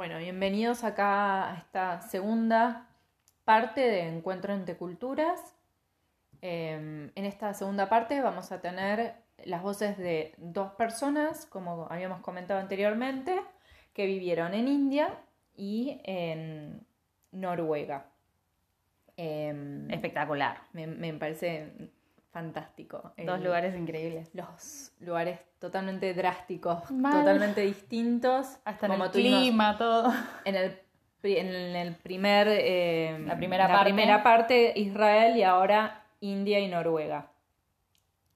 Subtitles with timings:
[0.00, 2.88] Bueno, bienvenidos acá a esta segunda
[3.44, 5.54] parte de Encuentro entre Culturas.
[6.40, 12.22] Em, en esta segunda parte vamos a tener las voces de dos personas, como habíamos
[12.22, 13.42] comentado anteriormente,
[13.92, 15.18] que vivieron en India
[15.54, 16.80] y en
[17.32, 18.06] Noruega.
[19.18, 20.62] Em, Espectacular.
[20.72, 21.90] me, me parece
[22.32, 23.12] fantástico.
[23.18, 24.30] Dos El- lugares increíbles.
[24.34, 27.12] Los lugares totalmente drásticos, Mal.
[27.12, 28.58] totalmente distintos.
[28.64, 30.12] Hasta en el tuvimos clima, todo.
[30.44, 30.78] En el,
[31.22, 32.48] en el primer...
[32.50, 33.84] eh, La primera parte.
[33.84, 37.26] primera parte, Israel y ahora India y Noruega.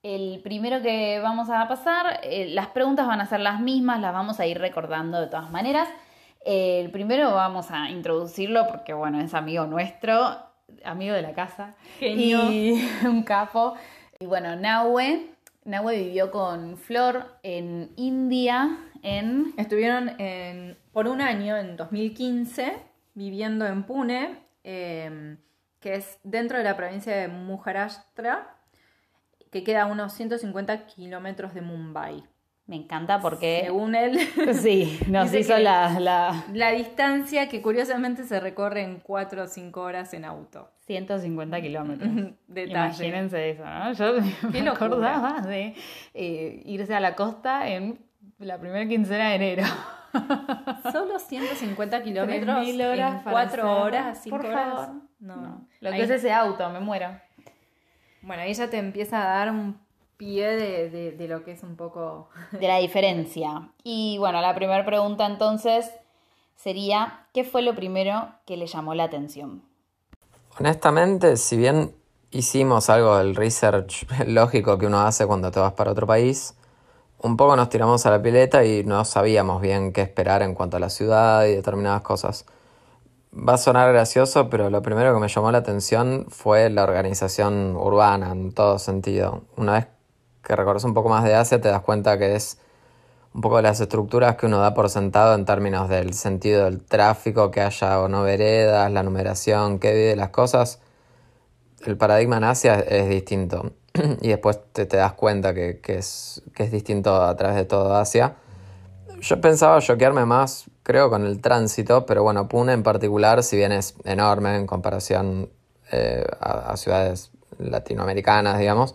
[0.02, 4.12] El primero que vamos a pasar, eh, las preguntas van a ser las mismas, las
[4.12, 5.88] vamos a ir recordando de todas maneras.
[6.44, 10.36] Eh, el primero vamos a introducirlo porque, bueno, es amigo nuestro,
[10.84, 11.74] amigo de la casa.
[11.98, 12.50] Genio.
[12.50, 13.74] Y un capo.
[14.18, 15.30] Y bueno, Nahue.
[15.64, 19.54] Nahue vivió con Flor en India, en...
[19.56, 22.76] Estuvieron en- por un año, en 2015,
[23.14, 25.36] viviendo en Pune, eh,
[25.80, 28.56] que es dentro de la provincia de Maharashtra,
[29.50, 32.24] que queda a unos 150 kilómetros de Mumbai.
[32.66, 33.62] Me encanta porque...
[33.64, 34.18] Según él,
[34.54, 39.80] Sí, nos hizo la, la la distancia que curiosamente se recorre en 4 o 5
[39.82, 40.70] horas en auto.
[40.86, 42.10] 150 kilómetros.
[42.46, 42.70] Detalle.
[43.06, 43.92] Imagínense eso, ¿no?
[43.92, 44.14] Yo
[44.50, 44.72] me locura.
[44.72, 45.74] acordaba de
[46.14, 47.98] eh, irse a la costa en
[48.38, 49.64] la primera quincena de enero.
[50.92, 54.64] Solo 150 kilómetros 3.000 horas en para 4 hacer- horas, 5 Por horas.
[54.74, 54.94] favor.
[55.20, 55.36] No.
[55.36, 55.68] No.
[55.80, 57.08] Lo Ahí- que es ese auto, me muero.
[58.22, 59.78] Bueno, ahí ya te empieza a dar un
[60.16, 62.28] pie de, de- de lo que es un poco...
[62.52, 63.70] De la diferencia.
[63.82, 65.90] Y bueno, la primera pregunta entonces
[66.56, 69.62] sería, ¿qué fue lo primero que le llamó la atención?
[70.58, 71.94] Honestamente, si bien
[72.30, 76.54] hicimos algo del research lógico que uno hace cuando te vas para otro país,
[77.20, 80.76] un poco nos tiramos a la pileta y no sabíamos bien qué esperar en cuanto
[80.76, 82.46] a la ciudad y determinadas cosas.
[83.34, 87.76] Va a sonar gracioso, pero lo primero que me llamó la atención fue la organización
[87.76, 89.42] urbana en todo sentido.
[89.56, 89.86] Una vez
[90.44, 92.58] que recorres un poco más de Asia te das cuenta que es
[93.32, 97.50] un poco las estructuras que uno da por sentado en términos del sentido del tráfico,
[97.50, 100.80] que haya o no veredas, la numeración, qué divide las cosas.
[101.84, 103.72] El paradigma en Asia es distinto
[104.20, 107.64] y después te, te das cuenta que, que es, que es distinto a través de
[107.64, 108.36] todo Asia.
[109.20, 113.72] Yo pensaba choquearme más, creo, con el tránsito, pero bueno, Pune en particular, si bien
[113.72, 115.50] es enorme en comparación
[115.90, 118.94] eh, a ciudades latinoamericanas, digamos,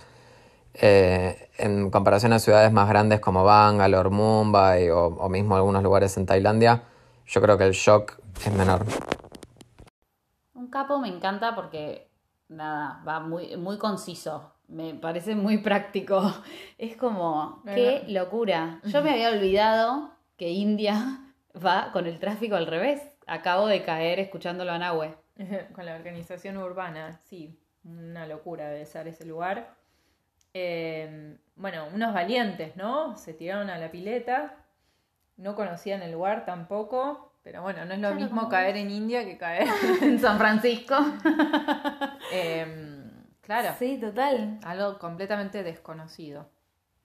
[0.73, 6.15] eh, en comparación a ciudades más grandes como Bangalore, Mumbai o, o mismo algunos lugares
[6.17, 6.83] en Tailandia,
[7.25, 8.85] yo creo que el shock es menor.
[10.53, 12.09] Un capo me encanta porque,
[12.47, 14.53] nada, va muy, muy conciso.
[14.67, 16.21] Me parece muy práctico.
[16.77, 18.79] Es como, qué locura.
[18.85, 21.19] Yo me había olvidado que India
[21.65, 23.01] va con el tráfico al revés.
[23.27, 25.15] Acabo de caer escuchándolo a Nahue.
[25.73, 29.75] Con la organización urbana, sí, una locura debe ser ese lugar.
[30.53, 33.15] Eh, bueno, unos valientes, ¿no?
[33.17, 34.55] Se tiraron a la pileta,
[35.37, 38.89] no conocían el lugar tampoco, pero bueno, no es lo Claro, mismo como caer en
[38.91, 39.67] India que caer.
[40.01, 40.95] En San Francisco.
[42.33, 43.01] eh,
[43.41, 44.59] claro, Sí, total.
[44.63, 46.49] algo completamente desconocido.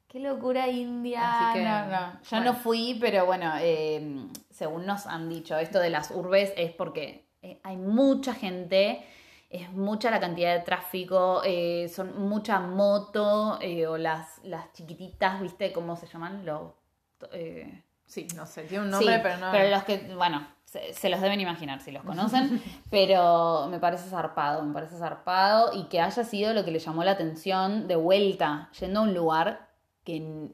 [0.08, 1.50] Qué locura India.
[1.50, 2.12] Así que, no, no.
[2.22, 2.44] Yo bueno.
[2.52, 7.24] no fui, pero bueno, eh, según nos han dicho, esto de las urbes es porque
[7.42, 9.04] eh, hay mucha gente,
[9.56, 15.40] es mucha la cantidad de tráfico, eh, son mucha moto eh, o las, las chiquititas,
[15.40, 16.44] ¿viste cómo se llaman?
[16.44, 16.72] Los,
[17.32, 19.50] eh, Sí, no sé, tiene un nombre, sí, pero no.
[19.50, 24.08] Pero los que, bueno, se, se los deben imaginar si los conocen, pero me parece
[24.10, 27.96] zarpado, me parece zarpado y que haya sido lo que le llamó la atención de
[27.96, 29.70] vuelta, yendo a un lugar
[30.04, 30.48] que,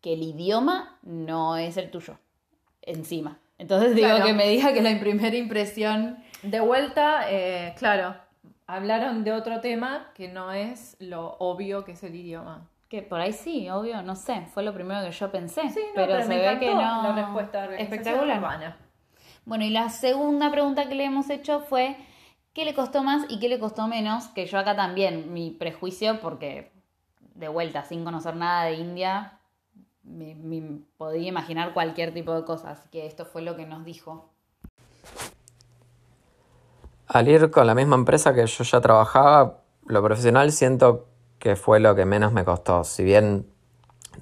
[0.00, 2.18] que el idioma no es el tuyo,
[2.82, 3.38] encima.
[3.58, 4.24] Entonces digo Claro.
[4.24, 6.16] que me diga que la primera impresión...
[6.42, 8.16] De vuelta, eh, claro,
[8.74, 12.68] hablaron de otro tema que no es lo obvio que es el idioma.
[12.88, 15.92] Que por ahí sí, obvio, no sé, fue lo primero que yo pensé, Sí, no,
[15.94, 17.02] pero, pero, se me ve que no...
[17.02, 18.38] la respuesta Espectacular.
[18.38, 18.76] urbana.
[19.44, 21.96] Bueno, y la segunda pregunta que le hemos hecho fue,
[22.52, 24.28] ¿qué le costó más y qué le costó menos?
[24.28, 26.72] Que yo acá también, mi prejuicio, porque
[27.34, 29.38] de vuelta, sin conocer nada de India,
[30.02, 33.84] me, me podía imaginar cualquier tipo de cosas, así que esto fue lo que nos
[33.84, 34.29] dijo.
[37.12, 41.06] Al ir con la misma empresa que yo ya trabajaba, lo profesional siento
[41.40, 42.84] que fue lo que menos me costó.
[42.84, 43.50] Si bien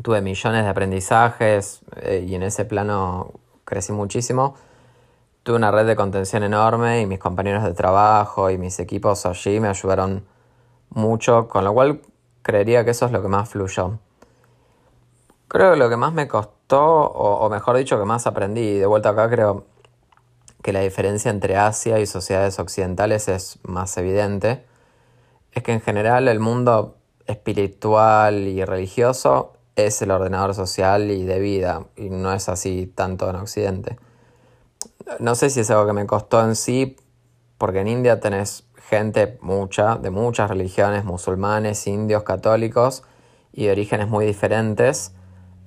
[0.01, 3.33] tuve millones de aprendizajes eh, y en ese plano
[3.67, 4.55] crecí muchísimo,
[5.43, 9.61] tuve una red de contención enorme y mis compañeros de trabajo y mis equipos allí
[9.61, 10.25] me ayudaron
[10.89, 12.01] mucho, con lo cual
[12.41, 13.99] creería que eso es lo que más fluyó.
[15.47, 18.79] Creo que lo que más me costó, o, o mejor dicho, que más aprendí, y
[18.79, 19.67] de vuelta acá creo
[20.63, 24.65] que la diferencia entre Asia y sociedades occidentales es más evidente,
[25.53, 26.97] es que en general el mundo
[27.27, 33.31] espiritual y religioso es el ordenador social y de vida, y no es así tanto
[33.31, 33.99] en Occidente.
[35.21, 36.97] No sé si es algo que me costó en sí,
[37.59, 43.05] porque en India tenés gente mucha, de muchas religiones, musulmanes, indios, católicos,
[43.53, 45.13] y de orígenes muy diferentes.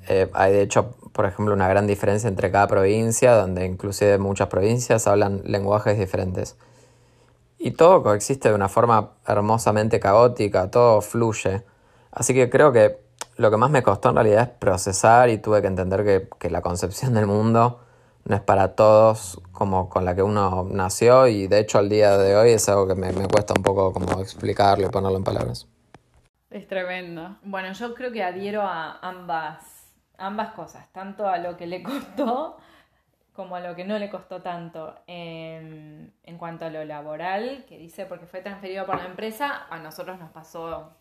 [0.08, 4.48] Eh, hay de hecho, por ejemplo, una gran diferencia entre cada provincia, donde inclusive muchas
[4.48, 6.58] provincias hablan lenguajes diferentes.
[7.58, 11.64] Y todo coexiste de una forma hermosamente caótica, todo fluye.
[12.12, 13.00] Así que creo que
[13.38, 16.50] lo que más me costó en realidad es procesar y tuve que entender que, que
[16.50, 17.80] la concepción del mundo
[18.26, 22.18] no es para todos como con la que uno nació y de hecho al día
[22.18, 25.24] de hoy es algo que me, me cuesta un poco como explicarlo y ponerlo en
[25.24, 25.68] palabras.
[26.50, 27.38] Es tremendo.
[27.44, 29.81] Bueno, yo creo que adhiero a ambas,
[30.22, 32.58] ambas cosas, tanto a lo que le costó
[33.34, 34.96] como a lo que no le costó tanto.
[35.08, 39.80] En, en cuanto a lo laboral, que dice porque fue transferido por la empresa, a
[39.80, 40.94] nosotros nos pasó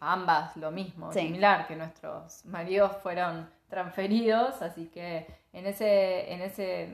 [0.00, 1.20] a ambas lo mismo, Sí.
[1.20, 6.88] similar, que nuestros maridos fueron transferidos, así que en ese, en ese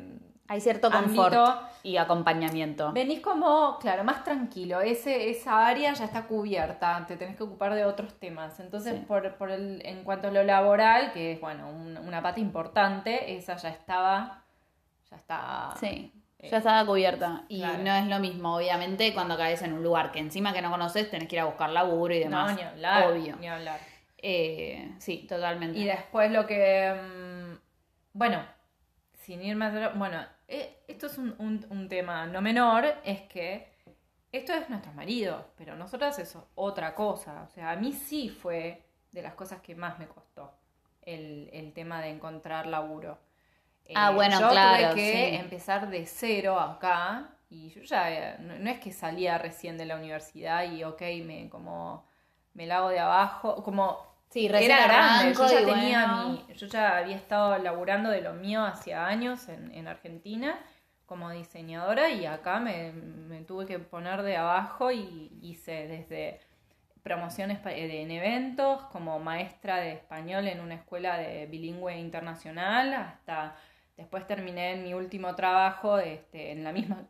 [0.47, 1.23] Hay cierto Ámbito.
[1.23, 2.93] confort y acompañamiento.
[2.93, 4.81] Venís como, claro, más tranquilo.
[4.83, 7.05] Ese, esa área ya está cubierta.
[7.09, 8.61] Te tenés que ocupar de otros temas.
[8.61, 9.05] Entonces, Sí.
[9.07, 13.35] por, por el, en cuanto a lo laboral, que es, bueno, un- una pata importante,
[13.37, 14.43] esa ya estaba,
[15.11, 15.75] ya está.
[15.81, 17.45] Sí, Eh, ya estaba cubierta.
[17.49, 17.79] Y claro.
[17.83, 21.11] no es lo mismo, obviamente, cuando caes en un lugar que encima que no conoces,
[21.11, 22.55] tenés que ir a buscar laburo y No, demás.
[22.57, 23.11] ni hablar.
[23.11, 23.37] Obvio.
[23.37, 23.81] Ni hablar.
[24.19, 25.79] Eh, sí, totalmente.
[25.79, 26.93] Y después lo que.
[26.95, 27.59] mm,
[28.13, 28.43] Bueno,
[29.15, 29.73] sin ir más.
[29.97, 30.19] Bueno,
[30.49, 33.69] eh, esto es un, un- un tema no menor, es que
[34.33, 37.43] esto es nuestro marido, pero nosotras es otra cosa.
[37.45, 40.53] O sea, a mí sí fue de las cosas que más me costó
[41.03, 43.19] el, el tema de encontrar laburo.
[43.87, 45.37] Eh, Ah, bueno, yo claro, tuve que sí.
[45.37, 49.85] empezar de cero acá y yo ya eh, no, no es que salía recién de
[49.87, 52.07] la universidad y ok, me como
[52.55, 53.99] me la hago de abajo, como
[54.35, 56.45] Sí, recién era grande, yo ya y tenía bueno.
[56.49, 60.59] mi, yo ya había estado laburando de lo mío hacía años en, en Argentina
[61.07, 66.41] como diseñadora y acá me, me tuve que poner de abajo y hice desde
[67.05, 73.55] promociones eh, en eventos como maestra de español en una escuela de bilingüe internacional hasta
[73.97, 77.07] después terminé en mi último trabajo este, en la misma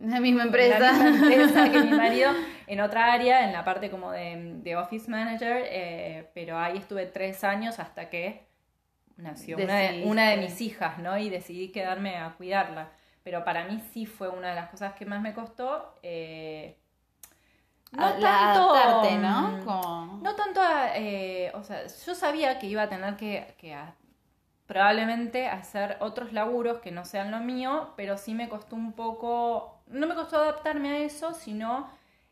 [0.00, 0.92] La misma la empresa.
[0.92, 2.32] misma empresa que mi marido
[2.66, 7.06] en otra área, en la parte como de, de office manager, eh, pero ahí estuve
[7.06, 8.46] tres años hasta que
[9.16, 10.08] nació una de, Decidiste.
[10.08, 11.18] una de mis hijas, ¿no?
[11.18, 12.90] Y decidí quedarme a cuidarla.
[13.22, 15.98] Pero para mí sí fue una de las cosas que más me costó.
[16.02, 16.78] eh,
[17.92, 19.58] no la- tanto, adaptarte, ¿no?
[19.58, 20.20] mm, Como...
[20.22, 23.94] no tanto, a, eh, o sea, yo sabía que iba a tener que, que a-
[24.66, 29.79] probablemente hacer otros laburos que no sean lo mío, pero sí me costó un poco,
[29.90, 31.90] no me costó adaptarme a eso, sino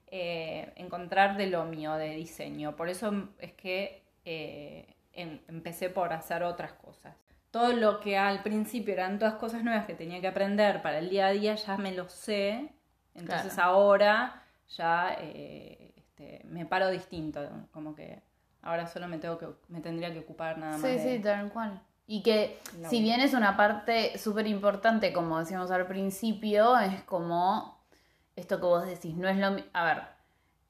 [0.08, 2.76] eh, encontrar de lo mío, de diseño.
[2.76, 7.16] Por eso es que eh, em- empecé por hacer otras cosas.
[7.50, 11.08] Todo lo que al principio eran todas cosas nuevas que tenía que aprender para el
[11.10, 12.70] día a día ya me lo sé.
[13.14, 13.70] Entonces Claro.
[13.70, 14.42] ahora
[14.76, 17.40] ya eh, este, me paro distinto,
[17.72, 18.22] como que
[18.62, 20.80] ahora solo me tengo que me tendría que ocupar nada más.
[20.80, 21.80] Sí, de- sí, tal cual.
[22.10, 27.82] Y que si bien es una parte súper importante, como decíamos al principio, es como
[28.34, 30.02] esto que vos decís, no es lo A ver,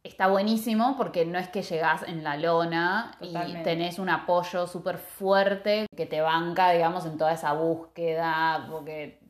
[0.02, 4.98] está buenísimo porque no es que llegás en la lona y tenés un apoyo súper
[4.98, 9.20] fuerte que te banca, digamos, en toda esa búsqueda, porque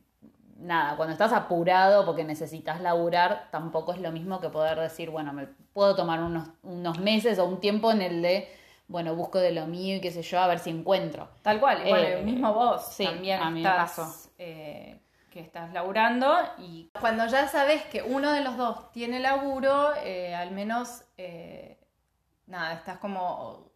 [0.57, 5.31] nada, cuando estás apurado porque necesitas laburar, tampoco es lo mismo que poder decir, bueno,
[5.31, 8.51] me puedo tomar unos, unos meses o un tiempo en el de,
[8.89, 11.29] bueno, busco de lo mío y qué sé yo, a ver si encuentro.
[11.41, 14.31] Tal cual, y bueno, Eh, mismo vos sí, también a mí me estás, pasó.
[14.37, 19.93] eh, que estás laburando y cuando ya sabes que uno de los dos tiene laburo,
[20.03, 21.77] eh, al menos, eh,
[22.47, 23.71] nada, estás como...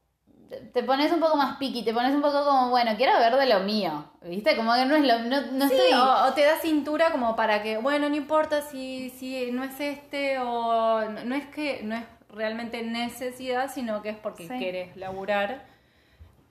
[0.49, 3.35] Te- Te pones un poco más piqui, te pones un poco como, bueno, quiero ver
[3.35, 4.55] de lo mío, ¿viste?
[4.57, 5.93] Como que no es lo, no, no Sí, estoy...
[5.93, 9.79] o, o te da cintura como para que, bueno, no importa si, si no es
[9.79, 12.03] este o no, no es que no es
[12.33, 14.57] realmente necesidad, sino que es porque Sí.
[14.57, 15.65] quieres laburar.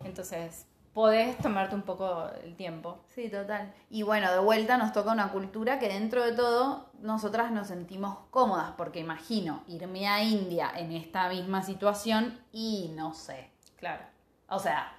[0.04, 3.00] Entonces, podés tomarte un poco el tiempo.
[3.14, 3.72] Sí, total.
[3.90, 8.16] Y bueno, de vuelta nos toca una cultura que dentro de todo nosotras nos sentimos
[8.30, 13.50] cómodas, porque imagino irme a India en esta misma situación y no sé.
[13.76, 14.02] Claro.
[14.48, 14.92] O sea,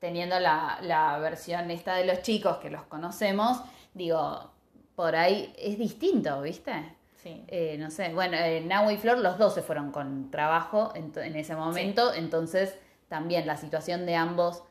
[0.00, 3.60] teniendo la, la versión esta de los chicos que los conocemos,
[3.94, 4.50] digo,
[4.96, 6.96] por ahí es distinto, ¿viste?
[7.22, 7.44] Sí.
[7.48, 11.36] Eh, no sé, bueno, eh, Nahue y Flor, los dos se fueron con trabajo en,
[11.36, 12.76] ese momento, entonces
[13.08, 14.62] también la situación de ambos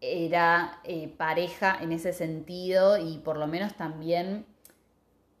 [0.00, 4.46] era eh, pareja en ese sentido y por lo menos también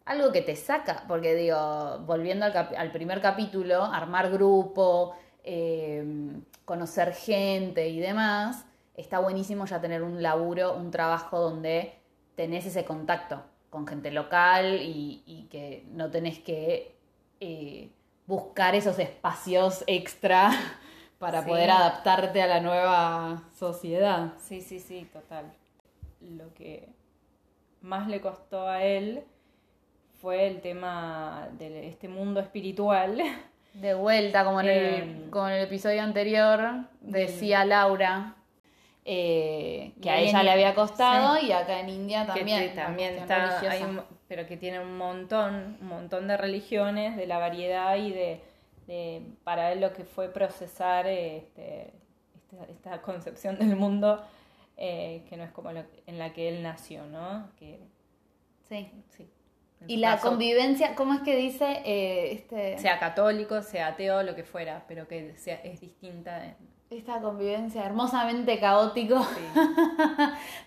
[0.04, 6.04] algo que te saca, porque digo, volviendo al, al primer capítulo, armar grupo, eh,
[6.64, 11.94] conocer gente y demás, está buenísimo ya tener un laburo, un trabajo donde
[12.34, 13.42] tenés ese contacto
[13.76, 16.94] con gente local y, y que no tenés que
[17.40, 17.90] eh,
[18.26, 20.48] buscar esos espacios extra
[21.18, 21.48] para Sí.
[21.50, 24.32] poder adaptarte a la nueva sociedad.
[24.38, 25.52] Sí, sí, sí, total.
[26.22, 26.88] Lo que
[27.82, 29.24] más le costó a él
[30.22, 33.20] fue el tema de este mundo espiritual.
[33.74, 36.60] De vuelta, como en, el, Eh, como en el episodio anterior,
[37.02, 38.35] decía Laura
[39.08, 42.74] eh, que a ella le había costado y acá en India que también.
[42.76, 43.86] la también está, hay religiosa.
[43.88, 48.40] un- pero que tiene un montón, un montón de religiones, de la variedad y de,
[48.88, 51.92] de- para él lo que fue procesar este,
[52.34, 54.24] esta, esta concepción del mundo
[54.76, 57.48] eh, que no es como lo- en la que él nació, ¿no?
[57.58, 57.78] Que,
[58.68, 58.90] Sí.
[59.10, 59.30] sí,
[59.86, 61.80] Y la caso, convivencia, ¿cómo es que dice?
[61.84, 66.44] Eh, este, sea católico, sea ateo, lo que fuera, pero que sea, es distinta.
[66.44, 66.56] en-
[66.90, 69.60] esta convivencia hermosamente caótico sí.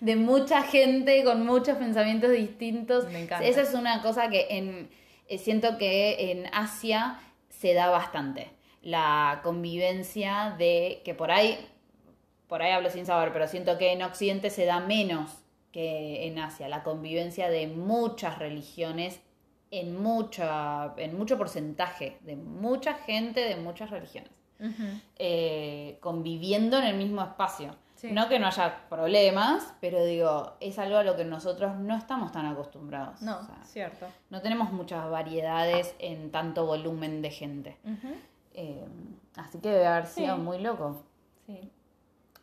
[0.00, 3.10] de mucha gente con muchos pensamientos distintos.
[3.10, 3.46] Me encanta.
[3.46, 4.90] Esa es una cosa que en,
[5.28, 8.50] eh, siento que en Asia se da bastante.
[8.82, 11.58] La convivencia de que por ahí,
[12.48, 15.30] por ahí hablo sin saber, pero siento que en Occidente se da menos
[15.72, 16.68] que en Asia.
[16.68, 19.20] La convivencia de muchas religiones
[19.70, 24.39] en, mucha, en mucho porcentaje, de mucha gente de muchas religiones
[25.18, 27.74] eh, conviviendo en el mismo espacio.
[27.96, 28.10] Sí.
[28.12, 32.32] No que no haya problemas, pero digo, es algo a lo que nosotros no estamos
[32.32, 33.20] tan acostumbrados.
[33.20, 34.06] No, O sea, cierto.
[34.30, 37.76] no tenemos muchas variedades en tanto volumen de gente.
[38.54, 38.86] Eh,
[39.36, 40.40] así que debe haber sido Sí.
[40.42, 41.02] muy loco.
[41.46, 41.70] Sí.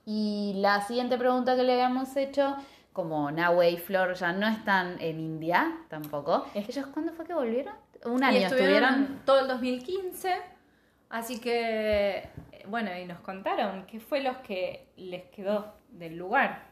[0.05, 2.55] Y la siguiente pregunta que le habíamos hecho,
[2.93, 6.45] como Nahue y Flor ya no están en India tampoco.
[6.53, 7.73] ¿Ellos cuándo fue que volvieron?
[8.05, 9.21] Un Y año estuvieron estuvieron.
[9.25, 10.35] todo el 2015,
[11.09, 12.29] así que,
[12.67, 16.67] bueno, y nos contaron qué fue lo que les quedó del lugar.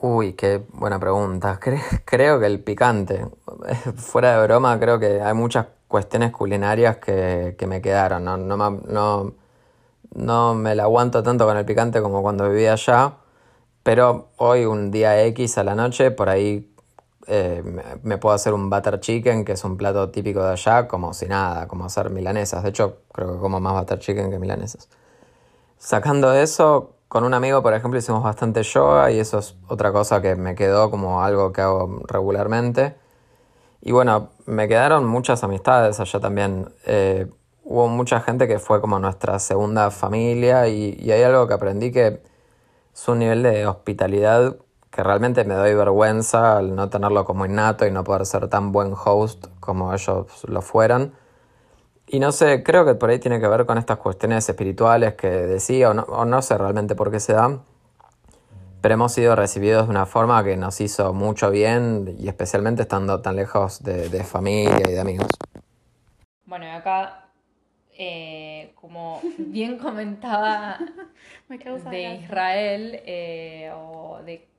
[0.00, 1.58] Uy, qué buena pregunta.
[1.62, 3.26] Cre- creo que el picante.
[3.96, 8.24] Fuera de broma, creo que hay muchas cuestiones culinarias que, que me quedaron.
[8.24, 9.34] No, no, me- no,
[10.14, 13.14] no me la aguanto tanto con el picante como cuando vivía allá.
[13.84, 16.74] Pero hoy, un día X a la noche, por ahí
[17.26, 17.62] eh,
[18.02, 21.26] me, puedo hacer un butter chicken, que es un plato típico de allá, como si
[21.26, 22.62] nada, como hacer milanesas.
[22.62, 24.88] De hecho, creo que como más butter chicken que milanesas.
[25.78, 30.22] Sacando eso, con un amigo, por ejemplo, hicimos bastante yoga y eso es otra cosa
[30.22, 32.94] que me quedó como algo que hago regularmente.
[33.82, 36.72] Y bueno, me quedaron muchas amistades allá también.
[36.86, 37.26] Eh,
[37.64, 41.92] hubo mucha gente que fue como nuestra segunda familia y, y hay algo que aprendí
[41.92, 42.22] que
[42.94, 44.56] es un nivel de hospitalidad
[44.96, 48.72] que realmente me doy vergüenza al no tenerlo como innato y no poder ser tan
[48.72, 51.12] buen host como ellos lo fueran.
[52.06, 55.28] Y no sé, creo que por ahí tiene que ver con estas cuestiones espirituales que
[55.28, 57.60] decía, o no, o no sé realmente por qué se dan,
[58.80, 63.20] pero hemos sido recibidos de una forma que nos hizo mucho bien y especialmente estando
[63.20, 65.28] tan lejos de, de familia y de amigos.
[66.46, 67.28] Bueno, acá,
[67.98, 70.78] eh, como bien comentaba
[71.90, 72.14] de.
[72.14, 74.55] Israel eh, o de,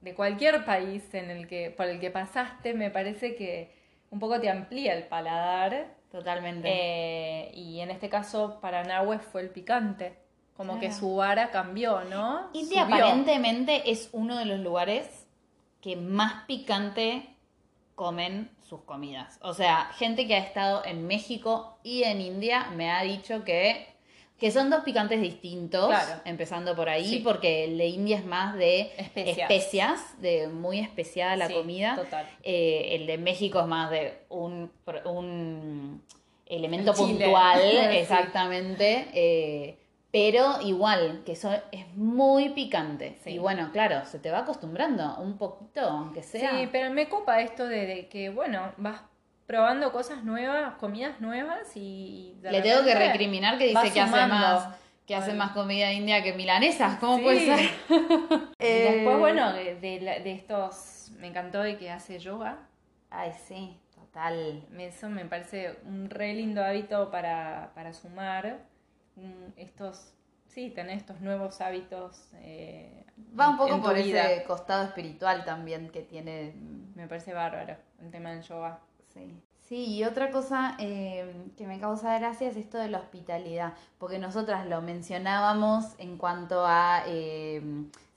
[0.00, 3.74] de cualquier país en el que, por el que pasaste, me parece que
[4.10, 5.94] un poco te amplía el paladar.
[6.10, 6.68] Totalmente.
[6.70, 10.18] Eh, y en este caso para Nahue fue el picante.
[10.56, 12.48] Como que su vara cambió, ¿no?
[12.54, 12.96] India Subió.
[12.96, 15.26] aparentemente es uno de los lugares
[15.82, 17.36] que más picante
[17.94, 19.38] comen sus comidas.
[19.42, 23.95] O sea, gente que ha estado en México y en India me ha dicho que,
[24.38, 26.20] que son dos picantes distintos, Claro.
[26.26, 27.18] empezando por ahí, Sí.
[27.20, 29.38] porque el de India es más de Especias.
[29.50, 31.94] especias, de muy especiada la Sí, comida.
[31.96, 32.26] total.
[32.42, 34.70] Eh, el de México es más de un,
[35.06, 36.02] un
[36.46, 37.60] elemento puntual,
[37.92, 39.08] exactamente.
[39.14, 39.78] eh,
[40.12, 43.18] pero igual, que eso es muy picante.
[43.22, 43.30] Sí.
[43.32, 46.52] Y bueno, claro, se te va acostumbrando un poquito, aunque sea.
[46.58, 49.00] Sí, pero me copa esto de, de que, bueno, vas
[49.46, 52.36] probando cosas nuevas, comidas nuevas y...
[52.40, 54.68] de Le tengo que recriminar que dice que hace más
[55.06, 55.36] que hace Ay.
[55.38, 56.98] más comida india que milanesas.
[56.98, 57.22] ¿Cómo Sí.
[57.22, 57.58] puede ser?
[57.88, 62.58] Y Eh, después, bueno, de, de la- de estos, me encantó de que hace yoga.
[63.08, 64.64] Ay, sí, total.
[64.76, 68.58] Eso me parece un re lindo hábito para, para sumar.
[69.56, 70.12] Estos,
[70.48, 72.28] sí, tener estos nuevos hábitos.
[72.38, 73.04] eh,
[73.38, 74.30] Va un poco en tu por vida.
[74.32, 76.52] ese costado espiritual también que tiene
[76.96, 78.80] Me parece bárbaro el tema del yoga.
[79.16, 79.42] Sí.
[79.68, 84.20] Sí, y otra cosa eh, que me causa gracia es esto de la hospitalidad, porque
[84.20, 87.60] nosotras lo mencionábamos en cuanto a eh,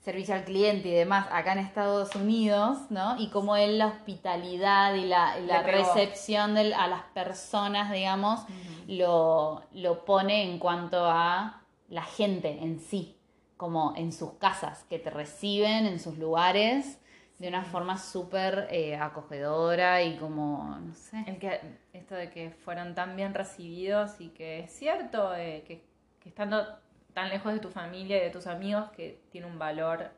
[0.04, 3.18] servicio al cliente y demás acá en Estados Unidos, ¿no?
[3.18, 8.42] Y como él la hospitalidad y la, la recepción a las personas, digamos,
[8.86, 13.16] lo, lo pone en cuanto a la gente en sí,
[13.56, 16.98] como en sus casas, que te reciben en sus lugares
[17.40, 21.24] de una forma súper eh, acogedora y como, no sé.
[21.26, 21.58] El que,
[21.94, 25.82] esto de que fueron tan bien recibidos y que es cierto eh, que,
[26.20, 26.62] que, estando
[27.14, 30.10] tan lejos de tu familia y de tus amigos que tiene un valor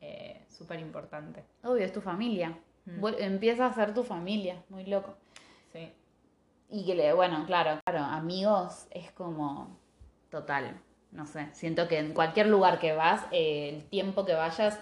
[0.00, 1.44] eh, súper importante.
[1.62, 2.58] Obvio, es tu familia.
[2.86, 3.06] Mm.
[3.18, 5.14] Empieza a ser tu familia, muy loco.
[5.74, 5.92] Sí.
[6.70, 9.76] Y que le, bueno, claro, claro, amigos es como
[10.30, 10.80] total,
[11.12, 14.78] no sé, siento que en cualquier lugar que vas, eh, el tiempo que vayas,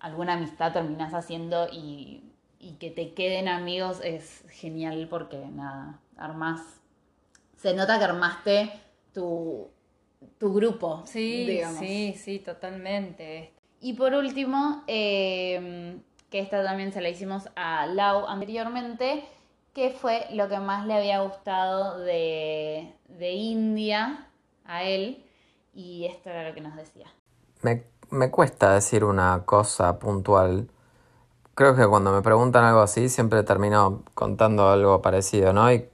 [0.00, 2.22] alguna amistad terminas haciendo y,
[2.58, 6.60] y que te queden amigos es genial porque nada, armas,
[7.56, 8.72] se nota que armaste
[9.12, 9.68] tu,
[10.38, 11.02] tu grupo.
[11.06, 13.52] Sí, sí, sí, totalmente.
[13.80, 19.24] Y por último, em, que esta también se la hicimos a Lau anteriormente,
[19.74, 24.26] que fue lo que más le había gustado de, de India
[24.64, 25.24] a él,
[25.74, 27.06] y esto era lo que nos decía.
[27.62, 30.68] Me, me cuesta decir una cosa puntual.
[31.54, 35.70] Creo que cuando me preguntan algo así siempre termino contando algo parecido, ¿no?
[35.72, 35.88] y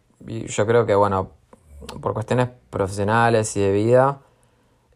[0.47, 1.31] yo creo que, bueno,
[2.01, 4.21] por cuestiones profesionales y de vida,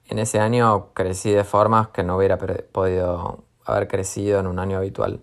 [0.09, 4.79] en ese año crecí de formas que no hubiera podido haber crecido en un año
[4.79, 5.21] habitual.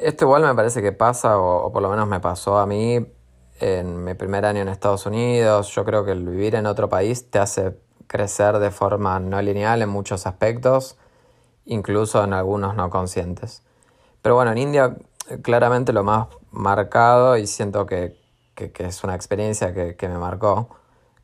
[0.00, 3.06] Esto igual me parece que pasa, o, por lo menos me pasó a mí
[3.60, 5.68] en mi primer año en Estados Unidos.
[5.74, 7.78] Yo creo que el vivir en otro país te hace
[8.12, 10.96] crecer de forma no lineal en muchos aspectos,
[11.64, 13.62] incluso en algunos no conscientes.
[14.22, 14.96] Pero bueno, en India
[15.42, 18.20] claramente lo más marcado, y siento que,
[18.56, 20.68] es una experiencia que, me marcó,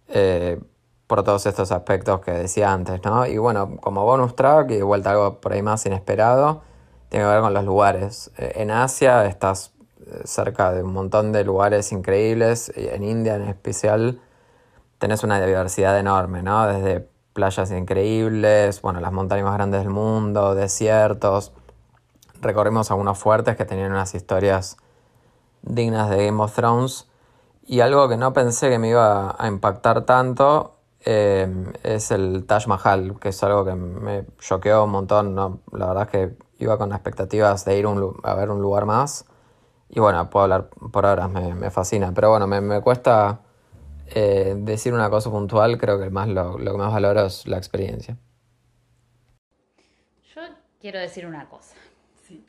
[0.08, 0.60] eh,
[1.06, 3.26] por todos estos aspectos que decía antes, ¿no?
[3.26, 6.62] Y bueno, como bonus track y vuelta algo por ahí más inesperado,
[7.08, 8.30] tiene que ver con los lugares.
[8.36, 9.72] Eh, en Asia estás
[10.06, 14.20] eh, cerca de un montón de lugares increíbles, en India en especial
[14.98, 16.66] tenés una diversidad enorme, ¿no?
[16.66, 21.52] Desde playas increíbles, bueno, las montañas más grandes del mundo, desiertos.
[22.40, 24.76] Recorrimos algunos fuertes que tenían unas historias
[25.62, 27.08] dignas de Game of Thrones.
[27.66, 32.66] Y algo que no pensé que me iba a impactar tanto Em, es el Taj
[32.66, 35.34] Mahal, que es algo que me choqueó un montón.
[35.34, 35.60] ¿no?
[35.72, 37.86] La verdad es que iba con expectativas de ir
[38.24, 39.24] a ver un lugar más.
[39.88, 42.12] Y bueno, puedo hablar por ahora, me, fascina.
[42.14, 43.40] Pero bueno, me, cuesta
[44.14, 47.56] eh, decir una cosa puntual, creo que más lo, lo que más valoro es la
[47.56, 48.16] experiencia.
[50.34, 50.42] Yo
[50.80, 51.74] quiero decir una cosa.
[52.26, 52.44] Sí.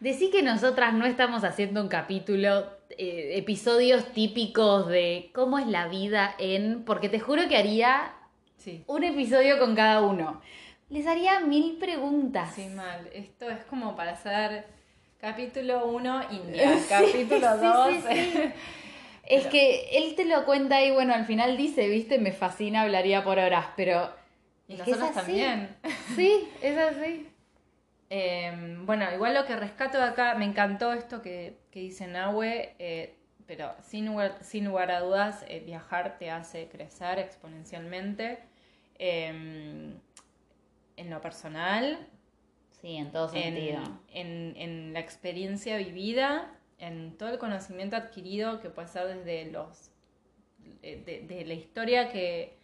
[0.00, 5.88] Decí que nosotras no estamos haciendo un capítulo, eh, episodios típicos de cómo es la
[5.88, 6.84] vida en.
[6.84, 8.12] Porque te juro que haría
[8.86, 10.40] un episodio con cada uno.
[10.90, 12.52] Les haría mil preguntas.
[12.54, 13.08] Sí, mal.
[13.14, 14.66] Esto es como para hacer
[15.20, 17.94] capítulo 1 India, capítulo 2.
[19.36, 23.24] es que él te lo cuenta y bueno, al final dice, viste, me fascina, hablaría
[23.24, 24.10] por horas, pero.
[24.68, 25.76] Y nosotros también.
[26.16, 27.28] Sí, es así.
[28.10, 32.74] Em, bueno, igual lo que rescato de acá, me encantó esto que, que dice Nahue,
[32.78, 33.16] eh,
[33.46, 38.38] pero sin lugar, sin lugar a dudas, eh, viajar te hace crecer exponencialmente.
[38.98, 39.94] Em,
[40.96, 42.06] en lo personal.
[42.80, 43.80] Sí, en todo sentido.
[44.08, 46.50] En, en, la experiencia vivida,
[46.82, 49.90] en todo el conocimiento adquirido que puede ser desde los.
[50.82, 52.58] de la historia que,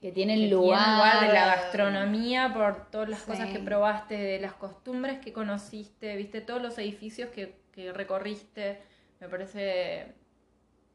[0.00, 1.26] que tiene el lugar.
[1.26, 6.40] de la gastronomía, por todas las cosas que probaste, de las costumbres que conociste, viste
[6.40, 7.62] todos los edificios que,
[7.92, 8.82] recorriste.
[9.20, 10.14] Me parece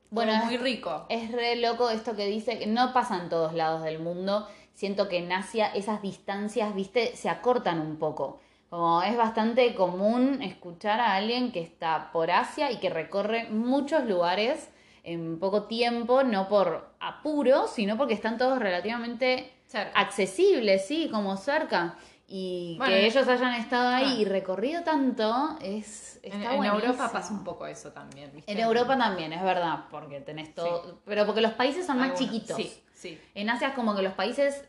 [0.09, 1.05] bueno, muy rico.
[1.09, 4.47] Es re loco esto que dice, que no pasa en todos lados del mundo.
[4.73, 8.39] Siento que en Asia esas distancias, viste, se acortan un poco.
[8.69, 14.05] Como es bastante común escuchar a alguien que está por Asia y que recorre muchos
[14.05, 14.69] lugares
[15.03, 19.51] en poco tiempo, no por apuro, sino porque están todos relativamente
[19.95, 21.95] accesibles, sí, como cerca.
[22.31, 27.33] Y que ellos hayan estado ahí y recorrido tanto es está en, en Europa pasa
[27.33, 28.31] un poco eso también.
[28.45, 30.99] En Europa también, es verdad, porque tenés todo.
[31.05, 32.55] Pero porque los países son más chiquitos.
[32.55, 33.19] Sí, sí.
[33.33, 34.63] En Asia es como que los países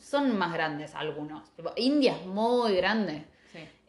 [0.00, 1.48] son más grandes algunos.
[1.76, 3.24] India es muy grande.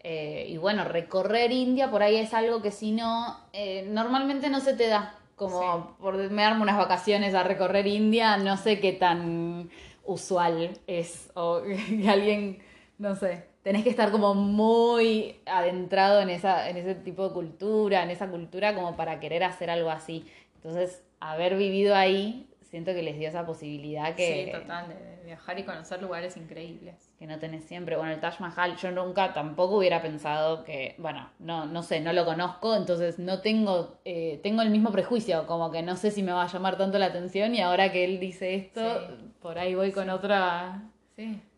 [0.09, 4.61] Eh, y bueno, recorrer India por ahí es algo que si no, eh, normalmente no
[4.61, 8.93] se te da como por me darme unas vacaciones a recorrer India, no sé qué
[8.93, 9.69] tan
[10.05, 11.61] usual es, o
[12.01, 12.59] que alguien,
[12.97, 18.01] no sé, tenés que estar como muy adentrado en, esa, en ese tipo de cultura,
[18.01, 20.25] en esa cultura como para querer hacer algo así.
[20.55, 24.45] Entonces, haber vivido ahí siento que les dio esa posibilidad que...
[24.45, 27.11] Sí, total, de viajar y conocer lugares increíbles.
[27.17, 27.95] Que no tenés siempre.
[27.95, 32.13] Bueno, el Taj Mahal, yo nunca tampoco hubiera pensado que, bueno, no, no sé, no
[32.13, 36.23] lo conozco, entonces no tengo, eh, tengo el mismo prejuicio, como que no sé si
[36.23, 39.75] me va a llamar tanto la atención y ahora que él dice esto, por ahí
[39.75, 40.83] voy con otra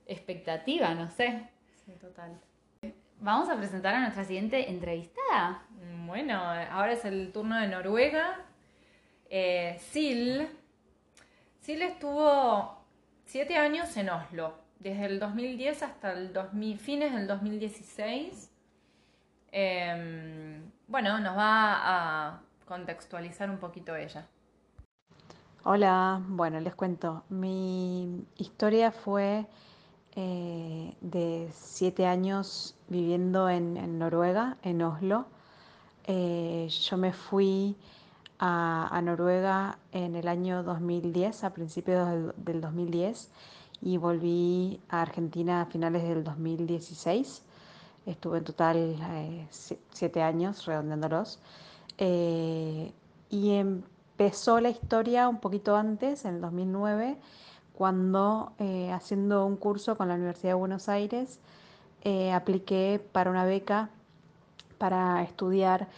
[0.05, 1.49] expectativa, no sé.
[1.85, 2.39] Sí, total.
[3.21, 5.63] Vamos a presentar a nuestra siguiente entrevistada.
[6.05, 6.41] Bueno,
[6.71, 8.45] ahora es el turno de Noruega.
[9.29, 10.49] Eh, Sil
[11.61, 12.77] Sil estuvo
[13.25, 18.51] siete años en Oslo, desde el 2010 hasta el 2000, fines del 2016.
[19.51, 24.27] Em, bueno, nos va a contextualizar un poquito ella.
[25.63, 27.23] Hola, bueno, les cuento.
[27.29, 29.45] Mi historia fue
[30.15, 35.25] eh, de siete años viviendo en, Noruega, en Oslo.
[36.05, 37.75] Eh, yo me fui
[38.39, 43.29] a, Noruega en el año 2010, a principios del, 2010,
[43.81, 47.43] y volví a Argentina a finales del 2016.
[48.05, 49.47] Estuve en total eh,
[49.91, 51.39] siete años, redondeándolos.
[51.97, 52.93] Eh,
[53.29, 57.17] y empezó la historia un poquito antes, en el 2009,
[57.73, 61.39] cuando eh, haciendo un curso con la Universidad de Buenos Aires,
[62.33, 63.89] apliqué para una beca
[64.77, 65.89] para estudiar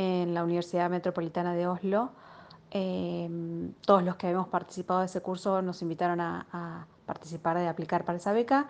[0.00, 2.10] en la Universidad Metropolitana de Oslo.
[2.70, 8.06] Em, todos los que habíamos participado de ese curso nos invitaron a, participar, de aplicar
[8.06, 8.66] para esa beca.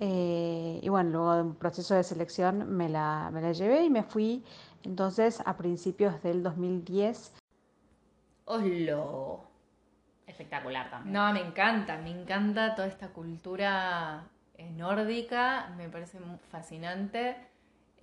[0.00, 3.90] Eh, y bueno, luego de un proceso de selección me la, me la llevé y
[3.90, 4.42] me fui
[4.82, 7.34] entonces a principios del 2010.
[8.46, 9.44] Oslo.
[10.26, 11.12] Espectacular también.
[11.12, 14.24] No, me encanta, me encanta toda esta cultura
[14.58, 16.18] eh, nórdica, me parece
[16.50, 17.53] fascinante.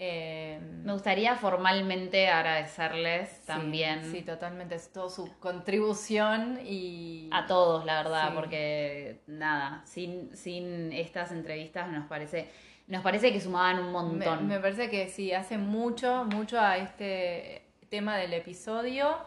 [0.04, 4.04] Em, Me gustaría formalmente agradecerles también.
[4.12, 4.74] Sí, totalmente.
[4.74, 7.30] Es toda su contribución y.
[7.32, 12.50] A todos, la verdad, porque nada, sin, sin estas entrevistas nos parece.
[12.88, 14.48] Nos parece que sumaban un montón.
[14.48, 19.20] Me, parece que sí, hace mucho, mucho a este tema del episodio.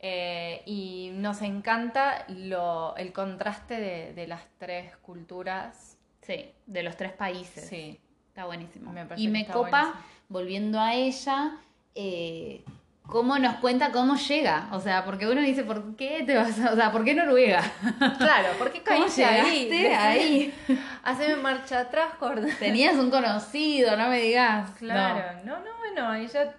[0.00, 5.96] Eh, y nos encanta lo, el contraste de, de las tres culturas.
[6.22, 7.68] Sí, de los tres países.
[7.68, 8.00] Sí.
[8.36, 8.92] Está buenísimo.
[9.16, 9.94] y me copa,
[10.28, 11.52] volviendo a ella,
[11.94, 12.62] eh,
[13.06, 14.68] cómo nos cuenta cómo llega.
[14.72, 16.74] O sea, porque uno dice, ¿por qué te vas a.?
[16.74, 17.62] O sea, ¿por qué Noruega?
[18.18, 20.54] Claro, ¿por qué ¿Cómo llegaste ahí?
[21.02, 22.52] Haceme marcha atrás, Córdoba.
[22.58, 24.70] Tenías un conocido, no me digas.
[24.72, 26.54] Claro, no, no, bueno, ella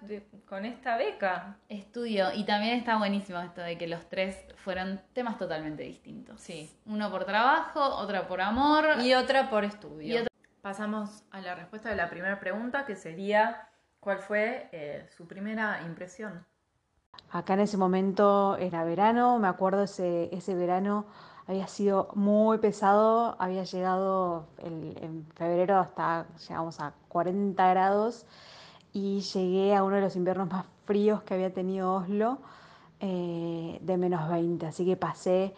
[0.46, 1.58] con esta beca.
[1.68, 6.40] Estudio, y también está buenísimo esto de que los tres fueron temas totalmente distintos.
[6.40, 6.68] Sí.
[6.86, 8.96] Uno por trabajo, otra por amor.
[9.00, 10.27] Y otra por estudio.
[10.62, 13.68] Pasamos a la respuesta de la primera pregunta, que sería,
[14.00, 16.44] ¿cuál fue eh, su primera impresión?
[17.30, 21.06] Acá en ese momento era verano, me acuerdo ese, ese verano
[21.46, 28.26] había sido muy pesado, había llegado en febrero hasta, llegamos a 40 grados
[28.92, 32.38] y llegué a uno de los inviernos más fríos que había tenido Oslo,
[33.00, 35.54] eh, de menos 20, así que pasé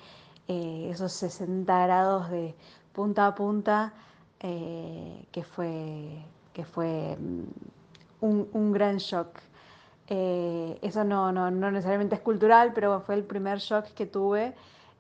[0.48, 2.54] eh, esos 60 grados de
[2.92, 3.94] punta a punta
[4.42, 6.24] eh, que fue,
[6.55, 7.44] que fue mm,
[8.22, 9.38] un, gran shock.
[10.07, 14.55] Eh, eso no, no, no, necesariamente es cultural, pero fue el primer shock que tuve,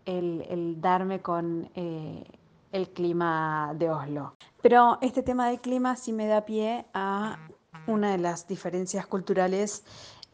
[0.04, 2.24] el, el darme con eh,
[2.72, 4.34] el clima de Oslo.
[4.60, 7.38] Pero este tema del clima sí me da pie a
[7.86, 9.84] una de las diferencias culturales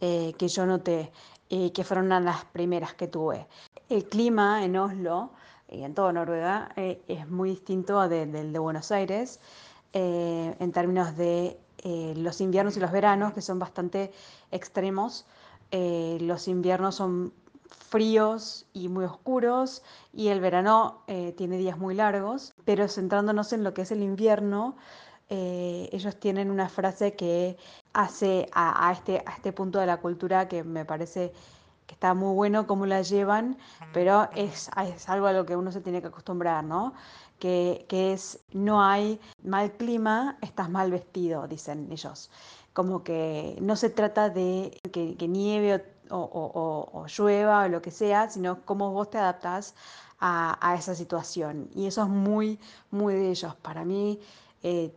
[0.00, 1.10] que yo noté,
[1.48, 3.46] que fueron una de las primeras que tuve.
[3.88, 5.30] El clima en Oslo
[5.68, 9.40] en toda Noruega eh, es muy distinto del de, Buenos Aires
[9.92, 14.12] eh, en términos de eh, los inviernos y los veranos, que son bastante
[14.50, 15.26] extremos.
[15.70, 17.32] los inviernos son
[17.68, 21.02] fríos y muy oscuros y el verano
[21.36, 24.76] tiene días muy largos, pero centrándonos en lo que es el invierno,
[25.28, 27.56] ellos tienen una frase que
[27.92, 31.32] hace a, este, a este punto de la cultura que me parece
[31.86, 33.56] que está muy bueno cómo la llevan,
[33.92, 36.94] pero es, es, algo a lo que uno se tiene que acostumbrar, ¿no?
[37.38, 42.30] Que, que, es, no hay mal clima, estás mal vestido, dicen ellos.
[42.72, 47.82] Como que no se trata de que, que nieve o, o, o, llueva o lo
[47.82, 49.74] que sea, sino cómo vos te adaptás
[50.18, 51.68] a, a, esa situación.
[51.74, 52.58] Y eso es muy,
[52.90, 53.54] muy de ellos.
[53.56, 54.20] Para mí,
[54.62, 54.92] eh,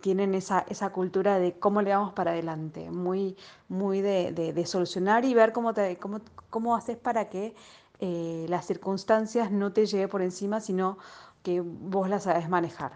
[0.00, 3.36] tienen esa, esa cultura de cómo le vamos para adelante, muy,
[3.68, 6.20] muy de, de, solucionar y ver cómo, te, cómo,
[6.54, 7.52] cómo haces para que
[7.98, 10.98] eh, las circunstancias no te llegue por encima, sino
[11.42, 12.92] que vos las sabes manejar.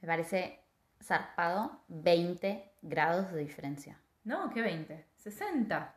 [0.00, 0.58] Me parece
[1.02, 4.00] zarpado 20 grados de diferencia.
[4.24, 5.04] No, ¿qué 20?
[5.16, 5.94] 60.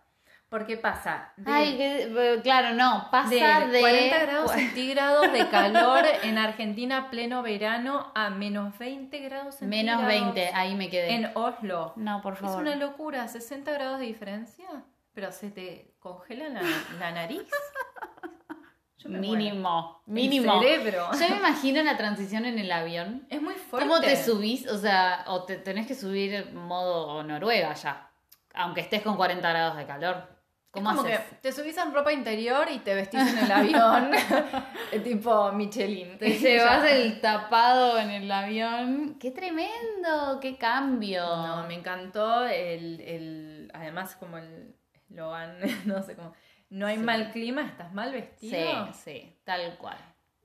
[0.49, 3.29] Porque pasa de, Ay, que- claro, no, pasa
[3.62, 3.79] de de...
[3.79, 10.03] 40 grados centígrados de calor en Argentina pleno verano a menos 20 grados centígrados.
[10.03, 11.13] Menos 20, ahí me quedé.
[11.15, 11.93] En Oslo.
[11.95, 12.62] No, por Es favor.
[12.62, 14.67] una locura, 60 grados de diferencia,
[15.13, 16.62] pero se te congela la,
[16.99, 17.43] la nariz.
[18.97, 19.34] Yo me muero.
[19.36, 20.62] Mínimo, El mínimo.
[20.62, 21.10] cerebro.
[21.13, 23.28] Yo me imagino la transición en el avión.
[23.30, 23.88] Es muy fuerte.
[23.88, 24.65] ¿Cómo te subís?
[24.69, 28.10] O sea, o te tenés que subir modo Noruega ya.
[28.54, 30.15] Aunque estés con 40 grados de calor.
[30.30, 31.19] Es ¿Cómo como haces?
[31.19, 34.12] que te subís en ropa interior y te vestís en el avión,
[35.04, 36.17] tipo Michelin.
[36.17, 39.17] Te llevas el tapado en el avión.
[39.19, 40.39] ¡Qué tremendo!
[40.41, 41.23] ¡Qué cambio!
[41.26, 44.76] No, me encantó el, el además como el
[45.13, 46.34] eslogan, no sé cómo,
[46.69, 47.04] no hay Sí.
[47.04, 48.15] mal clima, estás mal Sí,
[48.49, 48.93] vestido.
[48.93, 49.97] sí, tal cual.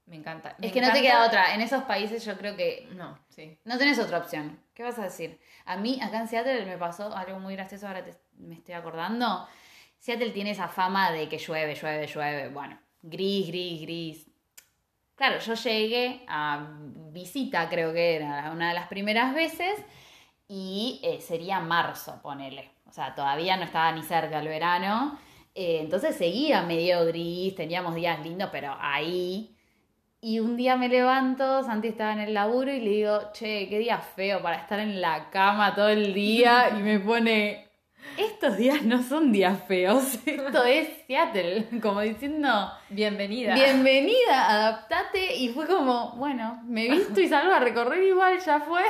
[0.07, 0.57] Me encanta.
[0.62, 1.54] Es que no te queda otra.
[1.54, 3.59] En esos países yo creo que No, sí.
[3.64, 4.59] no tenés otra opción.
[4.72, 5.38] ¿Qué vas a decir?
[5.66, 9.46] A mí, acá en Seattle me pasó algo muy gracioso, ahora te- me estoy acordando.
[9.98, 12.48] Seattle tiene esa fama de que llueve, llueve, llueve.
[12.48, 14.26] Bueno, gris, gris, gris.
[15.14, 16.66] Claro, yo llegué a
[17.12, 19.78] visita, creo que era una de las primeras veces,
[20.46, 22.70] y eh, sería marzo, ponele.
[22.88, 25.18] O sea, todavía no estaba ni cerca el verano.
[25.55, 29.55] Eh, entonces seguía medio gris, teníamos días lindos, pero ahí.
[30.20, 33.79] Y un día me levanto, Santi estaba en el laburo y le digo, che, qué
[33.79, 36.70] día feo para estar en la cama todo el día.
[36.77, 37.67] Y me pone,
[38.18, 41.68] estos días no son días feos, esto es Seattle.
[41.81, 43.54] Como diciendo, Bienvenida.
[43.54, 45.37] bienvenida, adaptate.
[45.37, 48.83] Y fue como, bueno, me visto y salgo a recorrer igual, ya fue.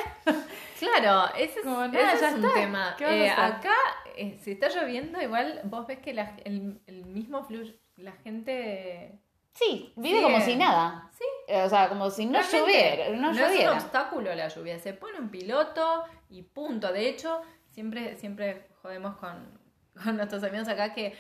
[0.78, 2.54] Claro, ese es, Como ese nada, es un está.
[2.54, 2.94] tema.
[2.96, 3.74] ¿Qué vas a Eh, acá,
[4.16, 9.18] eh, si está lloviendo, igual vos ves que la- el, el mismo fluye, la gente...
[9.54, 10.22] Sí, vive Sí.
[10.22, 11.10] como si nada.
[11.18, 11.24] Sí.
[11.48, 13.08] Eh, O sea, como si no lloviera.
[13.16, 13.72] No, es lloviera.
[13.72, 16.92] un obstáculo la lluvia, se pone un piloto y punto.
[16.92, 17.40] De hecho,
[17.72, 19.58] siempre, siempre jodemos con,
[20.04, 21.14] con nuestros amigos acá que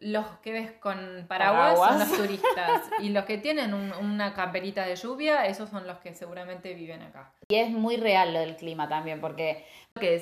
[0.00, 4.84] los que ves con paraguas, son los turistas y los que tienen un- una camperita
[4.84, 7.32] de lluvia, esos son los que seguramente viven acá.
[7.48, 9.64] Y es muy real lo del clima también, porque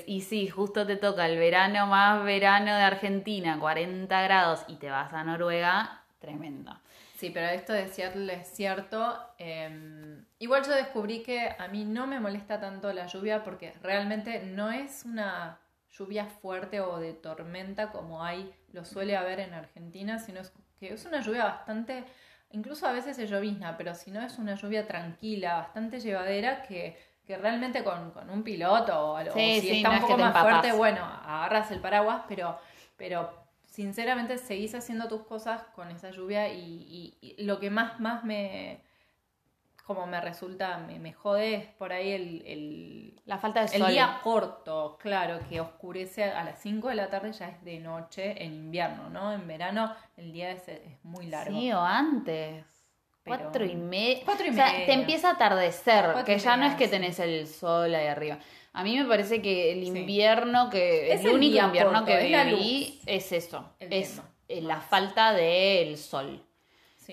[0.07, 4.90] y sí, justo te toca el verano más verano de Argentina, 40 grados, y te
[4.90, 6.79] vas a Noruega, tremendo.
[7.16, 9.18] Sí, pero esto de Seattle es cierto.
[9.38, 14.42] eh, igual yo descubrí que a mí no me molesta tanto la lluvia porque realmente
[14.42, 15.59] no es una
[15.92, 20.92] lluvia fuerte o de tormenta como hay, lo suele haber en Argentina, sino es que
[20.94, 22.05] es una lluvia bastante,
[22.50, 26.96] incluso a veces se llovizna, pero si no es una lluvia tranquila, bastante llevadera que,
[27.26, 30.05] que realmente con, con un piloto o algo, Sí, si sí, está no un es
[30.05, 30.61] que poco te más empapas.
[30.62, 32.59] fuerte, bueno, agarras el paraguas, pero,
[32.96, 33.31] pero
[33.66, 38.24] sinceramente seguís haciendo tus cosas con esa lluvia y, y- y lo que más, más
[38.24, 38.83] me,
[39.94, 43.83] como me resulta, me, me jode es por ahí el, el, La falta de el
[43.83, 43.90] sol.
[43.90, 48.42] día corto, claro, que oscurece a las 5 de la tarde ya es de noche
[48.44, 49.33] en invierno, ¿no?
[49.33, 51.59] En verano el día es, es muy largo.
[51.59, 52.64] Sí, o antes.
[53.24, 54.22] Pero- Cuatro y media.
[54.24, 54.87] Cuatro y o sea, media.
[54.87, 58.07] te empieza a atardecer, Cuatro que ya no media, es que tenés el sol ahí
[58.09, 58.38] arriba.
[58.72, 59.88] A mí me parece que el Sí.
[59.98, 61.12] invierno que.
[61.12, 63.02] Es el el único invierno corto, que es viví luz.
[63.07, 63.74] es eso.
[63.78, 64.28] El es tema.
[64.66, 66.44] la falta del sol.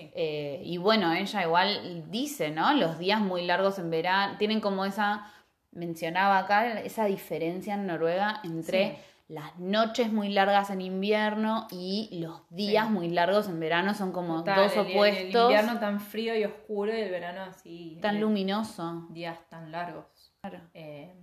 [0.00, 0.10] Sí.
[0.14, 2.72] Eh, y bueno, ella igual dice, ¿no?
[2.74, 5.30] Los días muy largos en verano, tienen como esa,
[5.72, 8.96] mencionaba acá, esa diferencia en Noruega entre Sí.
[9.28, 12.92] las noches muy largas en invierno y los días Sí.
[12.92, 16.44] muy largos en verano, son como Total, dos el- opuestos, El, invierno tan frío y
[16.44, 17.98] oscuro y el verano así.
[18.02, 19.06] tan eh, luminoso.
[19.10, 20.32] Días tan largos.
[20.40, 20.60] Claro.
[20.74, 21.14] Eh,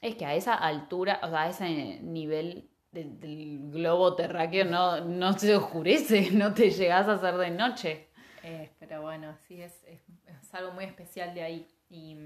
[0.00, 5.00] Es que a esa altura, o sea, a ese nivel de- del globo terráqueo no,
[5.02, 8.08] no se oscurece, no te llegas a hacer de noche.
[8.42, 11.68] Eh, pero bueno, sí, es, es, es algo muy especial de ahí.
[11.90, 12.16] Y,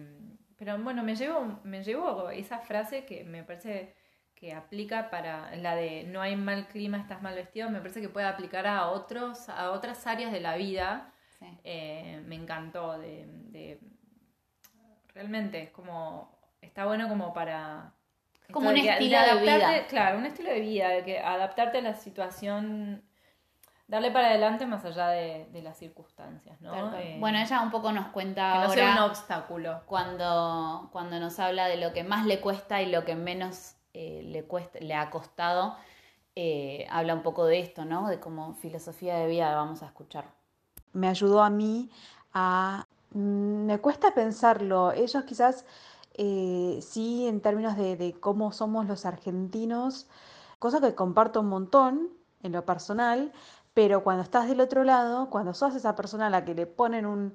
[0.57, 3.95] pero bueno, me llevo, me llevo esa frase que me parece
[4.35, 8.09] que aplica para la de no hay mal clima, estás mal vestido, me parece que
[8.09, 11.13] puede aplicar a otros, a otras áreas de la vida.
[11.39, 11.47] Sí.
[11.65, 13.81] Eh, me encantó de, de-
[15.15, 17.93] realmente es como está bueno como para
[18.53, 19.87] Como un estilo de adaptarte- vida.
[19.89, 23.03] claro un estilo de vida de que adaptarte a la situación
[23.89, 26.73] darle para adelante más allá de, de las circunstancias no.
[26.97, 31.39] Eh, bueno, ella un poco nos cuenta que no sea un obstáculo cuando, cuando nos
[31.39, 34.95] habla de lo que más le cuesta y lo que menos eh, le, cuesta, le
[34.95, 35.77] ha costado.
[36.37, 38.09] eh, habla un poco de esto, ¿no?
[38.09, 40.27] De como filosofía de vida, vamos a escuchar.
[40.93, 41.91] me ayudó a mí
[42.33, 42.87] a...
[43.13, 44.93] mm, Me cuesta pensarlo.
[44.93, 45.65] Ellos quizás
[46.15, 50.07] eh, sí en términos de, de cómo somos los argentinos,
[50.59, 52.09] cosa que comparto un montón
[52.43, 53.33] en lo personal,
[53.77, 57.05] pero cuando estás del otro lado, cuando sos esa persona a la que le ponen
[57.05, 57.35] un-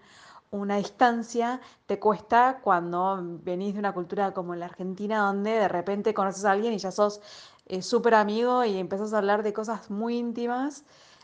[0.50, 6.16] una distancia, te cuesta cuando venís de una cultura como la Argentina, donde de repente
[6.16, 7.22] conoces a alguien y ya sos
[7.68, 10.84] eh, súper amigo y empezás a hablar de cosas muy íntimas,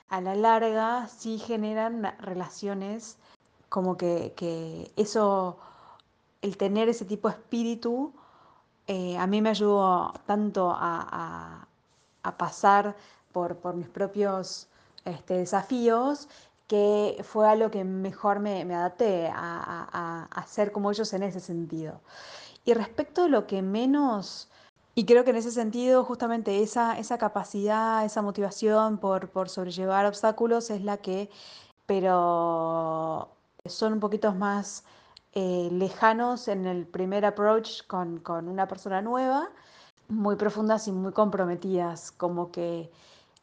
[0.09, 3.17] a la larga sí generan relaciones
[3.69, 5.57] como que, que eso,
[6.43, 8.13] el tener ese tipo de espíritu,
[8.87, 11.67] eh, a mí me ayudó tanto a,
[12.23, 12.95] a, pasar
[13.31, 14.67] por, por, mis propios
[15.07, 16.27] este, desafíos
[16.67, 21.23] que fue a lo que mejor me, me adapté a, a, ser como ellos en
[21.23, 22.01] ese sentido.
[22.65, 24.49] Y respecto a lo que menos,
[24.93, 30.05] y creo que en ese sentido justamente esa, esa capacidad, esa motivación por, por sobrellevar
[30.05, 31.29] obstáculos es la que,
[31.85, 33.29] pero
[33.65, 34.83] son un poquito más
[35.33, 39.49] eh, lejanos en el primer approach con, con, una persona nueva,
[40.09, 42.91] muy profundas y muy comprometidas, como que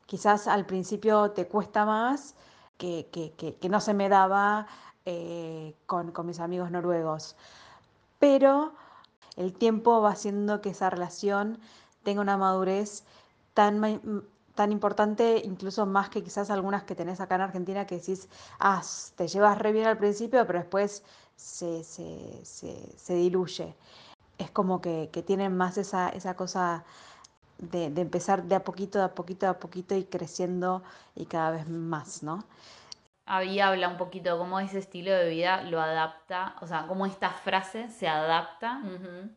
[0.07, 2.35] quizás al principio te cuesta más,
[2.79, 4.67] que, que, que, no se me daba
[5.05, 7.37] eh, con, con mis amigos noruegos.
[8.19, 8.73] Pero
[9.37, 11.59] el tiempo va haciendo que esa relación
[12.03, 13.05] tenga una madurez
[13.55, 18.29] tan, tan importante, incluso más que quizás algunas que tenés acá en Argentina, que decís,
[18.61, 18.83] ah,
[19.17, 21.03] te llevas re bien al principio, pero después
[21.37, 23.75] se, se, se, diluye.
[24.39, 26.85] Es como que, que tienen más esa, esa cosa
[27.71, 30.83] de, de, empezar de a poquito, de a poquito, de a poquito y creciendo
[31.15, 32.45] y cada vez más, ¿no?
[33.27, 37.07] ahí habla un poquito de cómo ese estilo de vida lo adapta, o sea, cómo
[37.07, 38.83] esta frase se adapta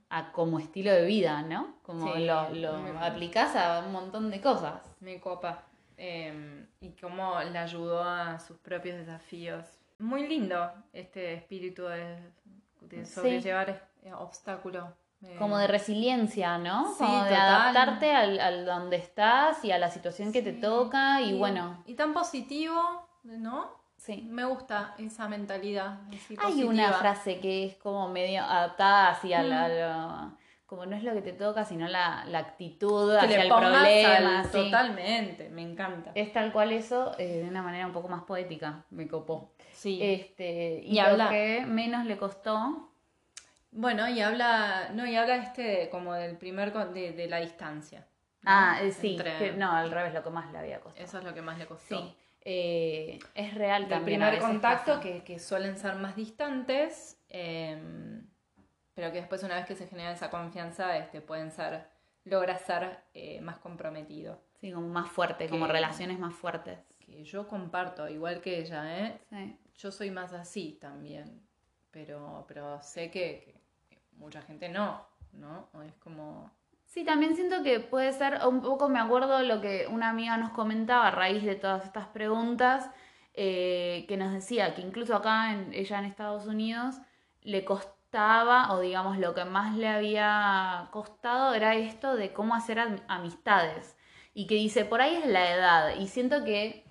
[0.09, 1.75] a como estilo de vida, ¿no?
[1.83, 4.81] Como lo, lo aplicás a un montón de cosas.
[4.99, 5.63] Me copa.
[5.99, 9.65] Em, y cómo le ayudó a sus propios desafíos.
[9.97, 14.09] Muy lindo este espíritu de, sobrellevar sí.
[14.11, 14.85] obstáculos.
[15.39, 16.93] Como de resiliencia, ¿no?
[16.97, 21.37] Como de adaptarte al, al, donde estás y a la situación que te toca y
[21.37, 21.83] bueno.
[21.87, 23.77] Y tan positivo, ¿no?
[23.97, 24.27] Sí.
[24.29, 25.99] Me gusta esa mentalidad.
[26.39, 30.37] Hay una frase que es como medio adaptada hacia la, mm.
[30.67, 34.43] como no es lo que te toca, sino la, actitud hacia el problema.
[34.51, 36.11] Totalmente, me encanta.
[36.13, 39.51] Es tal cual eso, eh, de una manera un poco más poética, me copó.
[39.73, 39.99] Sí.
[40.01, 42.91] Este, y, lo que menos le costó.
[43.77, 48.07] Bueno, y habla, no, y habla este como del primer, de, de la distancia.
[48.43, 49.15] Ah, eh, sí,
[49.55, 51.05] no, al revés, lo que más le había costado.
[51.05, 51.99] Eso es lo que más le costó.
[51.99, 52.15] Sí.
[52.41, 58.27] Eh, es real El primer contacto que, que, suelen ser más distantes, em,
[58.95, 61.87] pero que después una vez que se genera esa confianza este, pueden ser,
[62.23, 64.41] logra ser eh, más comprometido.
[64.59, 66.79] Sí, como más fuerte, como relaciones más fuertes.
[66.97, 69.19] Que yo comparto, igual que ella, ¿eh?
[69.29, 69.55] Sí.
[69.75, 71.45] Yo soy más así también,
[71.91, 73.56] pero, pero sé que
[74.17, 75.69] mucha gente no, ¿no?
[75.83, 76.51] Es como
[76.87, 80.51] Sí, también siento que puede ser, un poco me acuerdo lo que una amiga nos
[80.51, 82.89] comentaba a raíz de todas estas preguntas,
[83.33, 86.95] eh, que nos decía que incluso acá, en, ella en Estados Unidos,
[87.41, 92.79] le costaba, o digamos lo que más le había costado era esto de cómo hacer
[93.07, 93.95] amistades.
[94.33, 95.95] Y que dice, por ahí es la edad.
[95.97, 96.85] Y siento que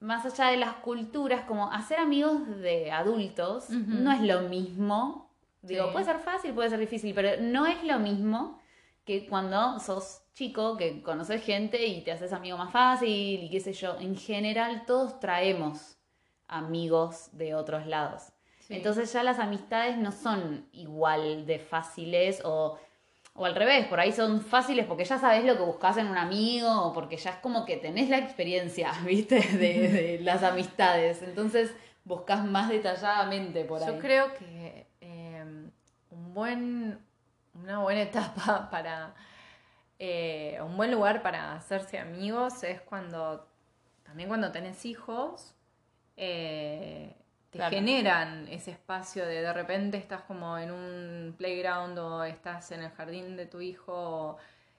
[0.00, 5.29] más allá de las culturas, como hacer amigos de adultos no es lo mismo.
[5.62, 8.58] Digo, puede ser fácil, puede ser difícil, pero no es lo mismo
[9.04, 13.60] que cuando sos chico, que conoces gente y te haces amigo más fácil y qué
[13.60, 15.98] sé yo, en general todos traemos
[16.48, 18.32] amigos de otros lados.
[18.68, 22.78] Entonces ya las amistades no son igual de fáciles o,
[23.34, 26.16] o al revés, por ahí son fáciles porque ya sabes lo que buscas en un
[26.16, 29.40] amigo o porque ya es como que tenés la experiencia, ¿viste?
[29.40, 31.20] De, las amistades.
[31.22, 33.88] Entonces buscas más detalladamente por ahí.
[33.88, 34.86] Yo creo que
[36.30, 37.10] un buen
[37.54, 39.14] una buena etapa para,
[39.98, 43.46] eh, un buen lugar para hacerse amigos es cuando,
[44.04, 45.54] también cuando tenés hijos,
[46.16, 47.16] eh,
[47.50, 52.82] te generan ese espacio de de repente estás como en un playground o estás en
[52.82, 54.36] el jardín de tu hijo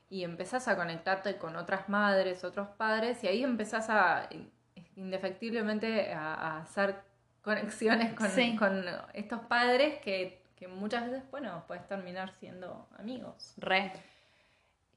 [0.10, 4.30] y empezás a conectarte con otras madres, otros padres y ahí empezás a
[4.96, 7.02] indefectiblemente a, hacer
[7.42, 13.56] conexiones con, con estos padres que que muchas veces, bueno, puedes terminar siendo amigos.
[13.58, 13.92] Re.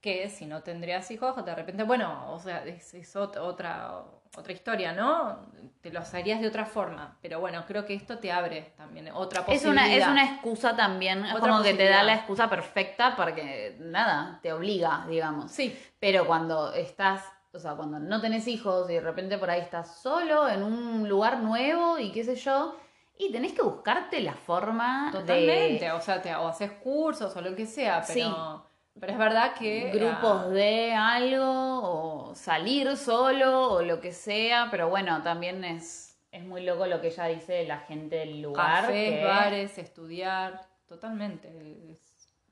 [0.02, 4.02] Que si no tendrías hijos, de repente, bueno, o sea, es, otra,
[4.36, 5.38] otra historia, ¿no?
[5.80, 7.16] Te los harías de otra forma.
[7.22, 9.86] Pero bueno, creo que esto te abre también otra posibilidad.
[9.86, 13.78] Es una, es una excusa también, es como que te da la excusa perfecta porque,
[13.80, 15.50] nada, te obliga, digamos.
[15.50, 15.74] Sí.
[15.98, 20.02] Pero cuando estás o sea, cuando no tenés hijos y de repente por ahí estás
[20.02, 22.76] solo en un lugar nuevo y qué sé yo,
[23.18, 27.54] y tenés que buscarte la forma Totalmente, o sea, te, o haces cursos o lo
[27.54, 28.66] que sea, pero,
[28.98, 29.90] pero es verdad que...
[29.90, 36.18] Grupos ah, de algo, o salir solo, o lo que sea, pero bueno, también es,
[36.32, 38.82] es muy loco lo que ella dice de la gente del lugar.
[38.82, 41.52] Cafés, bares, estudiar, totalmente.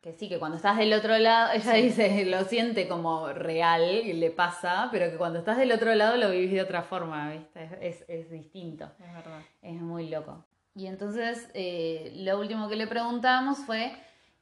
[0.00, 4.12] Que sí, que cuando estás del otro lado, ella dice, lo siente como real, y
[4.12, 7.68] le pasa, pero que cuando estás del otro lado lo vivís de otra forma, ¿viste?
[7.80, 8.84] Es, es distinto.
[9.00, 9.40] Es verdad.
[9.60, 10.44] Es muy loco.
[10.74, 13.92] Y entonces eh, lo último que le preguntamos fue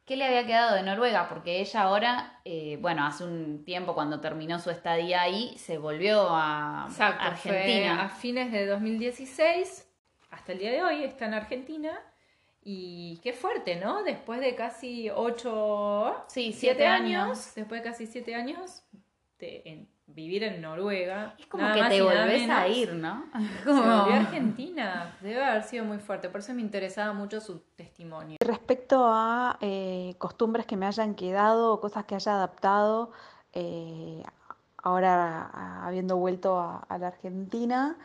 [0.04, 4.20] qué le había quedado de Noruega, porque ella ahora, eh, bueno, hace un tiempo cuando
[4.20, 7.94] terminó su estadía ahí, se volvió a Exacto, Argentina.
[7.96, 9.88] fue a fines de 2016,
[10.30, 11.98] hasta el día de hoy está en Argentina.
[12.62, 14.02] Y qué fuerte, ¿no?
[14.02, 17.54] Después de casi ocho, Sí, siete siete años, años.
[17.54, 18.82] después de casi siete años
[19.40, 21.34] en- vivir en Noruega.
[21.38, 23.24] Es como nada que más te volvés a ir, ¿no?
[23.58, 25.16] Se Como- volvió a Argentina.
[25.20, 26.28] Debe haber sido muy fuerte.
[26.28, 28.36] Por eso me interesaba mucho su testimonio.
[28.40, 33.12] Respecto a eh, costumbres que me hayan quedado o cosas que haya adaptado,
[33.52, 34.22] eh,
[34.82, 37.96] ahora a- habiendo vuelto a, a la Argentina,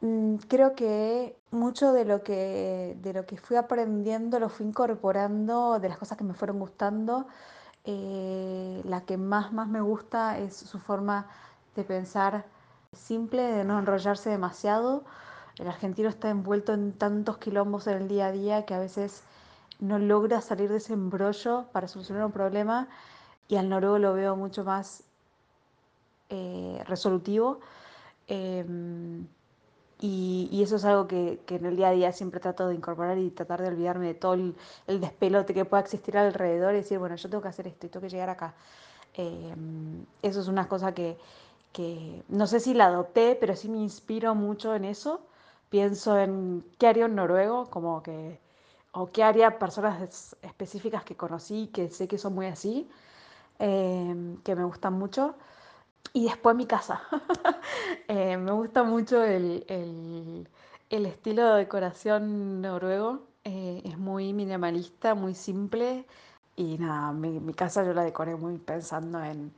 [0.00, 5.78] mm, creo que mucho de lo que, de lo que fui aprendiendo lo fui incorporando,
[5.78, 7.26] de las cosas que me fueron gustando.
[7.86, 11.28] Eh, la que más, más me gusta es su forma
[11.76, 12.44] de pensar
[12.92, 15.04] simple, de no enrollarse demasiado.
[15.58, 19.22] El argentino está envuelto en tantos quilombos en el día a día que a veces
[19.78, 22.88] no logra salir de ese embrollo para solucionar un problema
[23.48, 25.04] y al noruego lo veo mucho más
[26.28, 27.60] eh, resolutivo.
[28.26, 29.26] Em,
[30.00, 32.74] y, y eso es algo que, que en el día a día siempre trato de
[32.74, 34.54] incorporar y tratar de olvidarme de todo el,
[34.86, 37.88] el despelote que pueda existir alrededor y decir, bueno, yo tengo que hacer esto y
[37.90, 38.54] tengo que llegar acá.
[39.14, 41.16] Em, eso es una cosa que,
[41.72, 45.20] que no sé si la adopté, pero sí me inspiro mucho en eso.
[45.70, 48.38] Pienso en qué haría un noruego, como que,
[48.92, 52.88] o qué haría personas es- específicas que conocí, que sé que son muy así,
[53.58, 55.34] em, que me gustan mucho.
[56.12, 57.02] Y después mi casa.
[58.08, 60.48] Eh, me gusta mucho el, el-
[60.90, 63.26] el estilo de decoración noruego.
[63.44, 66.06] Eh, es muy minimalista, muy simple.
[66.56, 69.52] Y nada, mi, mi casa yo la decoré muy pensando en,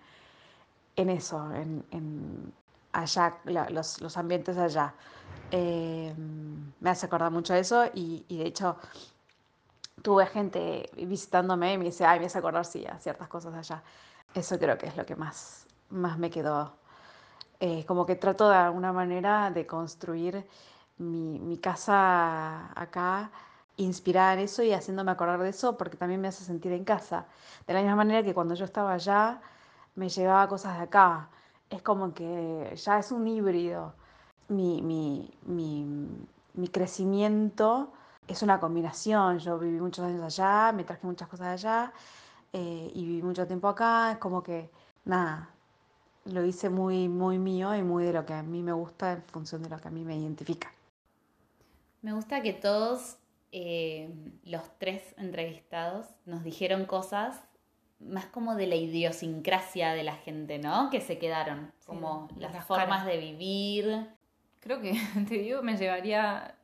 [0.96, 2.52] en eso, en, en
[2.92, 4.94] allá, la- los, los ambientes allá.
[5.50, 6.14] Eh,
[6.80, 8.76] me hace acordar mucho de eso y, y de hecho
[10.02, 13.82] tuve gente visitándome y me dice, ay, me hace acordar, sí, a ciertas cosas allá.
[14.34, 16.72] Eso creo que es lo que más, más me quedó.
[17.60, 20.46] Eh, como que trato de alguna manera de construir
[20.98, 23.30] mi, mi casa acá
[23.78, 27.26] inspirada en eso y haciéndome acordar de eso porque también me hace sentir en casa.
[27.66, 29.40] De la misma manera que cuando yo estaba allá
[29.94, 31.28] me llevaba cosas de acá.
[31.70, 33.94] Es como que ya es un híbrido.
[34.48, 35.86] Mi, mi, mi,
[36.54, 37.92] mi crecimiento
[38.26, 39.38] es una combinación.
[39.38, 41.92] Yo viví muchos años allá, me traje muchas cosas de allá
[42.52, 44.12] eh, y viví mucho tiempo acá.
[44.12, 44.70] Es como que,
[45.04, 45.50] nada,
[46.24, 49.22] lo hice muy, muy mío y muy de lo que a mí me gusta en
[49.22, 50.72] función de lo que a mí me identifica.
[52.02, 53.16] Me gusta que todos
[53.52, 54.10] eh,
[54.44, 57.40] los tres entrevistados nos dijeron cosas
[58.00, 60.88] más como de la idiosincrasia de la gente, ¿no?
[60.90, 63.06] Que se quedaron, Sí, como las, las formas caras.
[63.06, 64.06] de vivir.
[64.60, 64.92] Creo que,
[65.28, 66.56] te digo, me llevaría,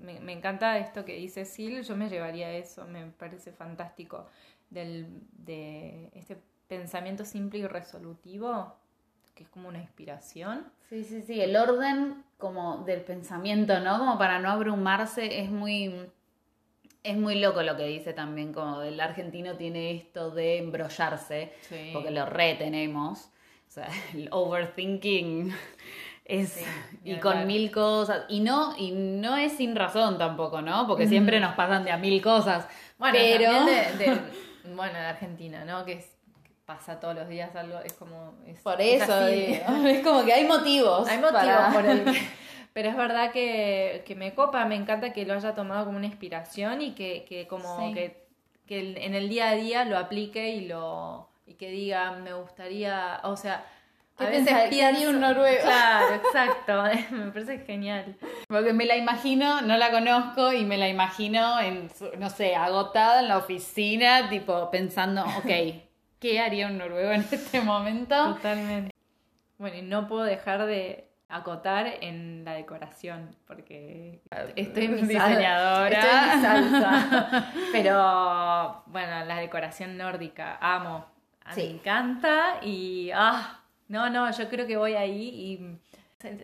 [0.00, 4.26] me, me encanta esto que dice Sil, yo me llevaría eso, me parece fantástico,
[4.70, 8.74] del, de este pensamiento simple y resolutivo,
[9.40, 10.66] que es como una inspiración.
[10.90, 13.98] Sí, sí, sí, el orden como del pensamiento, ¿no?
[13.98, 15.94] Como para no abrumarse, es muy,
[17.02, 21.88] es muy loco lo que dice también, como el argentino tiene esto de embrollarse, Sí.
[21.94, 23.30] porque lo retenemos,
[23.66, 25.54] o sea, el overthinking
[26.26, 26.64] es, Sí,
[27.04, 30.86] y con mil cosas, y no, y no es sin razón tampoco, ¿no?
[30.86, 32.68] Porque siempre nos pasan de a mil cosas,
[32.98, 33.50] Bueno, pero...
[33.52, 34.20] también de, de-
[34.74, 35.86] bueno, en Argentina, ¿no?
[35.86, 36.19] Que, es, que
[36.74, 38.34] pasa todos los días algo, es como...
[38.46, 41.08] es- Por es eso, digo, es como que hay motivos.
[41.08, 42.04] Hay motivos para- por el
[42.72, 46.06] Pero es verdad que, que me copa, me encanta que lo haya tomado como una
[46.06, 47.92] inspiración y que, que como Sí.
[47.94, 48.26] que,
[48.68, 53.20] que en el día a día lo aplique y lo y que diga, me gustaría,
[53.24, 53.64] o sea,
[54.16, 55.62] ¿Qué a veces pienso, un noruego?
[55.64, 58.16] Claro, exacto, me parece genial.
[58.46, 62.54] Porque me la imagino, no la conozco y me la imagino en, su- no sé,
[62.54, 65.50] agotada en la oficina, tipo pensando, ok,
[66.20, 68.34] ¿qué haría un noruego en este momento?
[68.34, 68.94] Totalmente.
[69.58, 74.20] Bueno, y no puedo dejar de acotar en la decoración, porque
[74.56, 75.88] estoy en mi Diseñadora.
[75.88, 77.52] Estoy en mi salsa.
[77.72, 81.06] Pero bueno, la decoración nórdica, amo.
[81.44, 81.62] Ah, Sí.
[81.62, 85.78] Me encanta y ah, no, no, yo creo que voy ahí y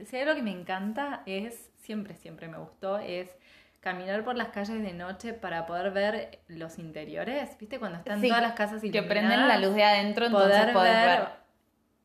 [0.04, 3.36] si hay algo que me encanta es, siempre, siempre me gustó, es
[3.80, 7.78] caminar por las calles de noche para poder ver los interiores, ¿viste?
[7.78, 10.94] Cuando están Sí, todas las casas Que iluminadas prenden la luz de adentro, entonces poder
[10.94, 11.28] ver,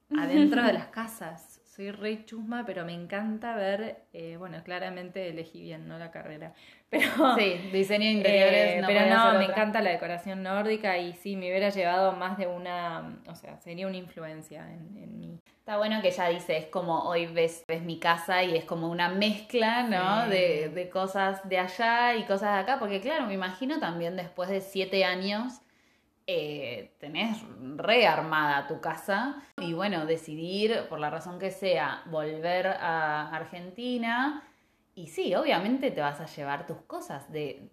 [0.10, 0.20] ver.
[0.20, 1.62] adentro de las casas.
[1.66, 5.98] soy re chusma, pero me encanta ver, eh, bueno, claramente elegí bien, ¿no?
[5.98, 6.54] La carrera.
[6.92, 8.76] Pero, sí, diseño de interiores.
[8.76, 12.48] Eh, pero no, me encanta la decoración nórdica y sí, me hubiera llevado más de
[12.48, 15.40] una, o sea, sería una influencia en, en mí.
[15.72, 18.90] Está bueno que ella dice, es como hoy ves, ves mi casa y es como
[18.90, 20.28] una mezcla, ¿no?
[20.28, 24.50] De, de cosas de allá y cosas de acá, porque claro, me imagino también después
[24.50, 25.62] de siete años
[26.28, 27.38] eh, tenés
[27.78, 34.44] rearmada tu casa y bueno, decidir, por la razón que sea, volver a Argentina.
[34.94, 37.72] Y sí, obviamente te vas a llevar tus cosas de...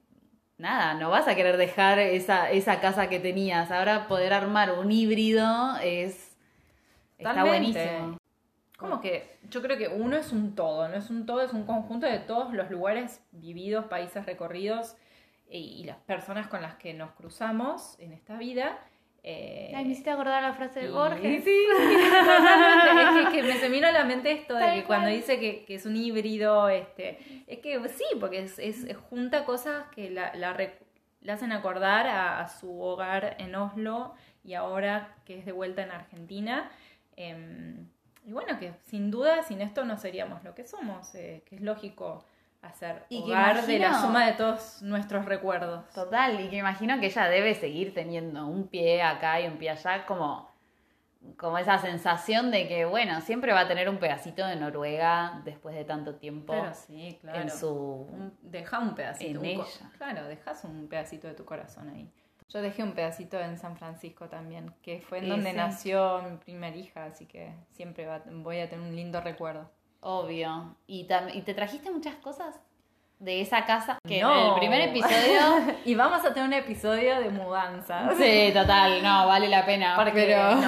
[0.57, 3.73] Nada, no vas a querer dejar esa, esa casa que tenías.
[3.73, 6.28] Ahora poder armar un híbrido es...
[7.19, 8.19] Está buenísimo.
[8.79, 11.65] Como que yo creo que uno es un todo, no es un todo, es un
[11.65, 14.97] conjunto de todos los lugares vividos, países recorridos
[15.51, 18.79] y, las personas con las que nos cruzamos en esta vida.
[19.25, 21.43] Eh, Ay, me hiciste acordar la frase de Borges.
[21.43, 21.67] Sí,
[23.21, 25.85] es que, me se vino a la mente esto de que cuando dice que, es
[25.85, 30.57] un híbrido, este, es que sí, porque es, es, junta cosas que la, la,
[31.33, 34.15] hacen acordar a, su hogar en Oslo
[34.45, 36.71] y ahora que es de vuelta en Argentina.
[37.21, 37.89] Em,
[38.25, 41.63] y bueno, que sin duda sin esto no seríamos lo que somos, eh, que es
[41.63, 42.25] lógico
[42.63, 45.89] hacer y hogar de la suma de todos nuestros recuerdos.
[45.93, 49.71] Total, y que imagino que ella debe seguir teniendo un pie acá y un pie
[49.71, 50.49] allá, como,
[51.37, 55.75] como esa sensación de que, bueno, siempre va a tener un pedacito de Noruega después
[55.75, 56.53] de tanto tiempo.
[56.53, 57.41] Pero sí, claro.
[57.41, 58.07] En su...
[58.43, 59.41] deja un pedacito.
[59.97, 62.09] Claro, dejas un pedacito de tu corazón ahí.
[62.49, 66.77] Yo dejé un pedacito en San Francisco también, que fue en donde nació mi primer
[66.77, 69.71] hija, así que siempre voy a tener un lindo recuerdo.
[70.01, 70.77] Obvio.
[70.87, 72.59] ¿Y, ¿Y te trajiste muchas cosas?
[73.19, 73.99] De esa casa.
[74.07, 75.75] Que en el primer episodio.
[75.85, 78.11] y vamos a tener un episodio de mudanza.
[78.17, 79.97] Sí, total, no, vale la pena.
[80.13, 80.61] pero...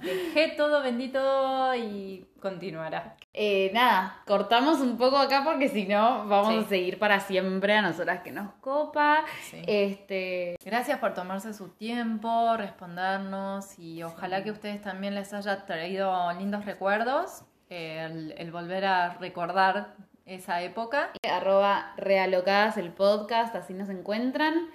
[0.02, 3.16] dejé todo bendito y continuará.
[3.34, 7.82] Eh, nada, cortamos un poco acá porque si no vamos a seguir para siempre a
[7.82, 9.24] nosotras que nos copa.
[9.66, 10.56] Este...
[10.64, 16.64] Gracias por tomarse su tiempo, respondernos y ojalá que ustedes también les haya traído lindos
[16.64, 19.94] recuerdos el, volver a recordar
[20.30, 21.10] esa época.
[21.28, 24.70] Arroba realocadas el podcast, así nos encuentran.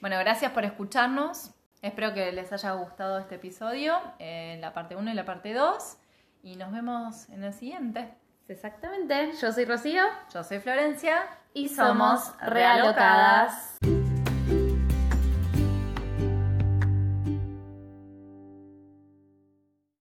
[0.00, 1.50] Bueno, gracias por escucharnos.
[1.82, 5.96] Espero que les haya gustado este episodio, en la parte 1 y la parte 2.
[6.44, 8.14] Y nos vemos en el siguiente.
[8.48, 9.32] Exactamente.
[9.40, 10.04] Yo soy Rocío.
[10.32, 11.22] Yo soy Florencia.
[11.54, 13.78] Y somos realocadas.